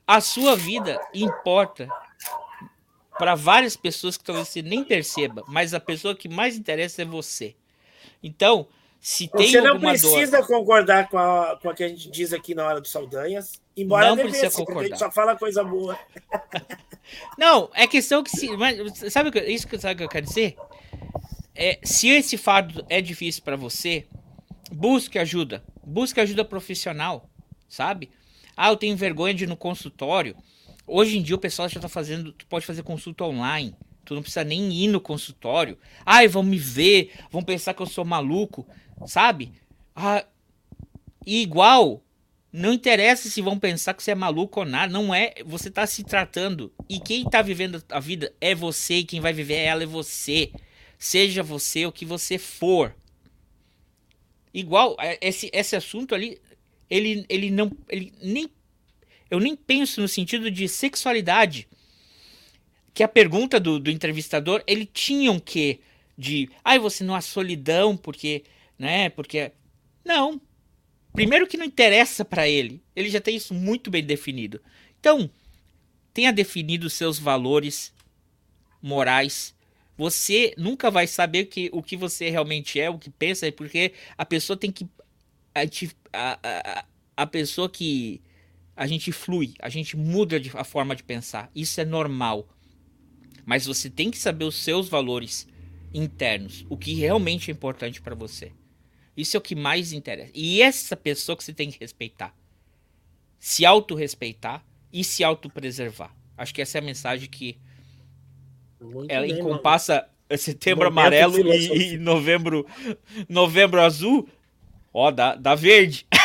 [0.08, 1.90] A sua vida importa
[3.18, 7.06] para várias pessoas que talvez você nem perceba, mas a pessoa que mais interessa é
[7.06, 7.56] você.
[8.22, 8.68] Então,
[9.06, 10.48] se tem Você não precisa dor...
[10.48, 14.10] concordar com a, com a que a gente diz aqui na hora do Saldanhas, embora
[14.10, 14.82] não devesse, precisa concordar.
[14.82, 15.96] a gente só fala coisa boa.
[17.38, 18.50] não, é questão que se.
[18.58, 20.58] Mas, sabe isso que, sabe que eu quero dizer?
[21.56, 24.06] É, se esse fardo é difícil para você,
[24.72, 25.64] busque ajuda.
[25.86, 27.30] Busque ajuda profissional,
[27.70, 28.10] sabe?
[28.58, 30.36] Ah, eu tenho vergonha de ir no consultório.
[30.88, 32.32] Hoje em dia o pessoal já tá fazendo.
[32.32, 33.76] Tu pode fazer consulta online.
[34.04, 35.78] Tu não precisa nem ir no consultório.
[36.06, 38.68] Ai, vão me ver, vão pensar que eu sou maluco
[39.06, 39.54] sabe?
[39.96, 40.26] Ah,
[41.26, 42.04] igual,
[42.52, 45.86] não interessa se vão pensar que você é maluco ou nada, não é, você tá
[45.86, 46.72] se tratando.
[46.88, 50.52] E quem tá vivendo a vida é você, e quem vai viver ela é você.
[50.98, 52.96] Seja você o que você for.
[54.54, 56.40] Igual, é, esse, esse assunto ali,
[56.90, 58.50] ele, ele não, ele nem,
[59.30, 61.68] eu nem penso no sentido de sexualidade.
[62.94, 65.82] Que a pergunta do, do entrevistador, ele tinha um quê?
[66.18, 68.46] De, ai, você não há solidão, porque
[68.78, 69.10] né?
[69.10, 69.52] Porque
[70.04, 70.40] não.
[71.14, 72.84] Primeiro que não interessa para ele.
[72.96, 74.62] Ele já tem isso muito bem definido.
[75.00, 75.30] Então,
[76.14, 77.94] tenha definido seus valores
[78.82, 79.55] morais.
[79.98, 84.26] Você nunca vai saber que, o que você realmente é, o que pensa, porque a
[84.26, 84.88] pessoa tem que.
[86.14, 86.86] A, a,
[87.18, 88.22] a pessoa que.
[88.76, 91.50] A gente flui, a gente muda a forma de pensar.
[91.56, 92.50] Isso é normal.
[93.46, 95.48] Mas você tem que saber os seus valores
[95.94, 98.52] internos, o que realmente é importante para você.
[99.16, 100.32] Isso é o que mais interessa.
[100.34, 102.36] E essa pessoa que você tem que respeitar.
[103.40, 106.14] Se autorrespeitar e se autopreservar.
[106.38, 107.58] Acho que essa é a mensagem que
[108.86, 110.40] Muito ela bem, encompassa mano.
[110.40, 112.66] setembro Momento amarelo e, e, novembro
[113.28, 114.28] novembro azul.
[114.94, 116.08] Ó, da, da verde.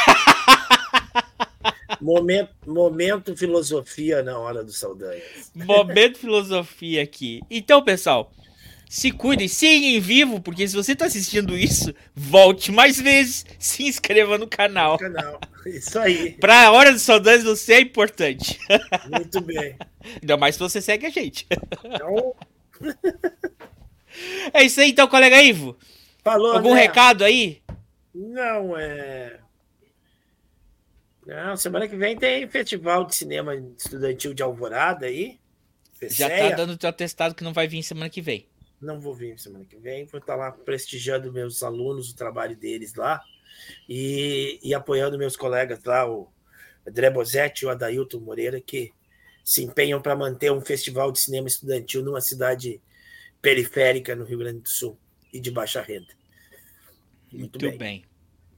[2.01, 5.23] Momento, momento filosofia na hora do Saldanha.
[5.55, 7.43] Momento filosofia aqui.
[7.51, 8.33] Então, pessoal,
[8.89, 13.85] Se cuidem, sim, em vivo, porque se você tá assistindo isso, volte mais vezes, se
[13.85, 14.99] inscreva no canal.
[14.99, 15.41] Canal.
[15.67, 16.33] Isso aí.
[16.33, 18.59] Pra Hora dos Saudantes você é importante.
[19.11, 19.77] Muito bem.
[20.21, 21.47] Ainda mais se você segue a gente.
[21.85, 22.35] Então,
[24.53, 25.77] É isso aí então, colega Ivo.
[26.25, 26.83] falou, Algum André.
[26.83, 27.63] recado aí?
[28.15, 29.39] Não, é.
[31.27, 35.39] Não, semana que vem tem Festival de Cinema Estudantil de Alvorada aí.
[36.03, 38.49] Já tá dando teu atestado que não vai vir semana que vem.
[38.81, 42.95] Não vou vir semana que vem, vou estar lá prestigiando meus alunos, o trabalho deles
[42.95, 43.23] lá
[43.89, 46.29] e, e apoiando meus colegas lá, o
[46.87, 48.93] André Bozetti e o Adailton Moreira, que
[49.45, 52.81] se empenham para manter um festival de cinema estudantil numa cidade
[53.41, 54.99] periférica no Rio Grande do Sul
[55.33, 56.13] e de baixa renda.
[57.33, 57.79] Muito, Muito bem.
[57.79, 58.05] bem.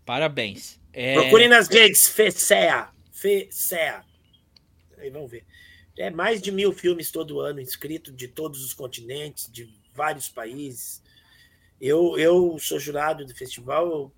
[0.05, 0.81] Parabéns.
[0.93, 2.89] É, Procurem nas redes, FECEA.
[3.13, 4.05] FECEA.
[4.99, 5.45] Aí vamos ver.
[5.97, 11.03] É mais de mil filmes todo ano inscritos de todos os continentes, de vários países.
[11.81, 14.13] Eu, eu sou jurado do festival,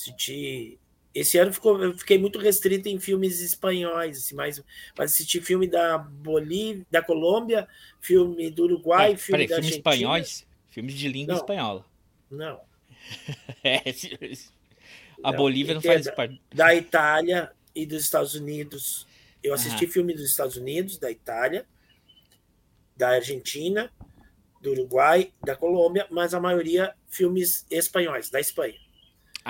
[0.00, 0.78] assisti.
[1.14, 4.62] Esse ano ficou, eu fiquei muito restrito em filmes espanhóis, assim, mais,
[4.96, 7.66] mas assisti filme da Bolívia, da Colômbia,
[8.00, 9.76] filme do Uruguai, Peraí, filme peraí, da filmes Argentina.
[9.76, 10.46] espanhóis?
[10.70, 11.36] Filmes de língua Não.
[11.36, 11.84] espanhola.
[12.30, 12.60] Não.
[13.64, 13.82] É,
[15.22, 16.36] a Não, Bolívia não faz parte.
[16.52, 19.06] da Itália e dos Estados Unidos.
[19.42, 19.86] Eu assisti Aham.
[19.86, 21.66] filme dos Estados Unidos, da Itália,
[22.96, 23.90] da Argentina,
[24.60, 28.74] do Uruguai, da Colômbia, mas a maioria filmes espanhóis, da Espanha.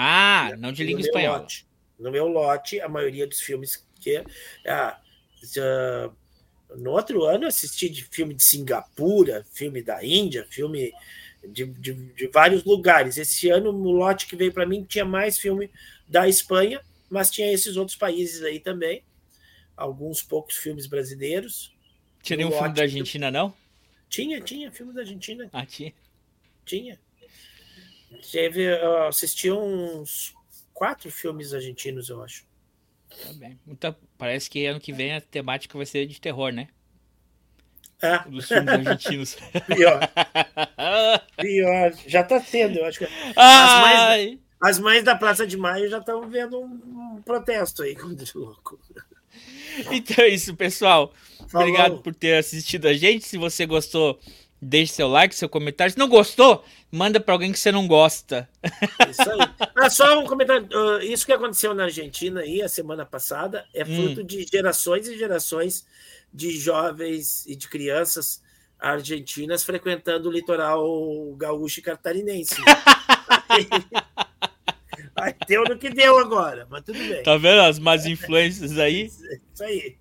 [0.00, 1.38] Ah, não de língua espanhola.
[1.40, 1.66] lote.
[1.98, 4.22] No meu lote, a maioria dos filmes que.
[4.64, 5.00] Ah,
[5.42, 6.10] já-
[6.76, 10.92] no outro ano, eu assisti de filme de Singapura, filme da Índia, filme
[11.48, 13.16] de, de, de vários lugares.
[13.16, 15.68] Esse ano, o lote que veio para mim tinha mais filme
[16.06, 16.80] da Espanha,
[17.10, 19.02] mas tinha esses outros países aí também.
[19.76, 21.74] Alguns poucos filmes brasileiros.
[22.22, 23.52] Tinha nenhum filme da Argentina, não?
[24.08, 25.92] Tinha, tinha filme da Argentina, Ah, tinha.
[26.64, 27.00] tinha.
[28.30, 30.34] Teve, eu assisti uns
[30.72, 32.46] quatro filmes argentinos, eu acho.
[33.10, 33.58] Tá bem.
[33.66, 33.96] Muita...
[34.16, 36.68] Parece que ano que vem a temática vai ser de terror, né?
[38.00, 39.36] É, Dos filmes argentinos.
[39.66, 40.00] pior.
[41.36, 44.38] Pior, já tá tendo, eu acho que Ai!
[44.60, 47.96] as mães da Praça de Maio já estão vendo um, um protesto aí
[48.34, 48.78] louco.
[49.90, 51.12] Então é isso, pessoal.
[51.48, 51.68] Falou.
[51.68, 53.24] Obrigado por ter assistido a gente.
[53.24, 54.18] Se você gostou,
[54.60, 55.92] deixe seu like, seu comentário.
[55.92, 58.48] Se não gostou, manda pra alguém que você não gosta.
[59.10, 59.38] Isso aí.
[59.80, 60.66] Ah, só um comentário.
[60.74, 63.94] ah, Isso que aconteceu na Argentina aí a semana passada é Hum.
[64.14, 65.86] fruto de gerações e gerações
[66.34, 68.42] de jovens e de crianças
[68.78, 70.84] argentinas frequentando o litoral
[71.36, 72.56] gaúcho e catarinense.
[75.16, 77.22] Aí deu no que deu agora, mas tudo bem.
[77.22, 79.06] Tá vendo as más influências aí?
[79.54, 79.96] Isso aí.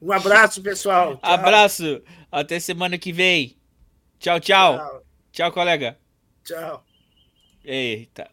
[0.00, 1.16] Um abraço, pessoal.
[1.16, 1.20] Tchau.
[1.32, 2.02] Abraço.
[2.30, 3.56] Até semana que vem.
[4.20, 4.76] Tchau, tchau.
[4.76, 5.02] Tchau.
[5.32, 5.96] Tchau, colega.
[6.44, 6.82] Tchau.
[7.64, 8.28] Eita.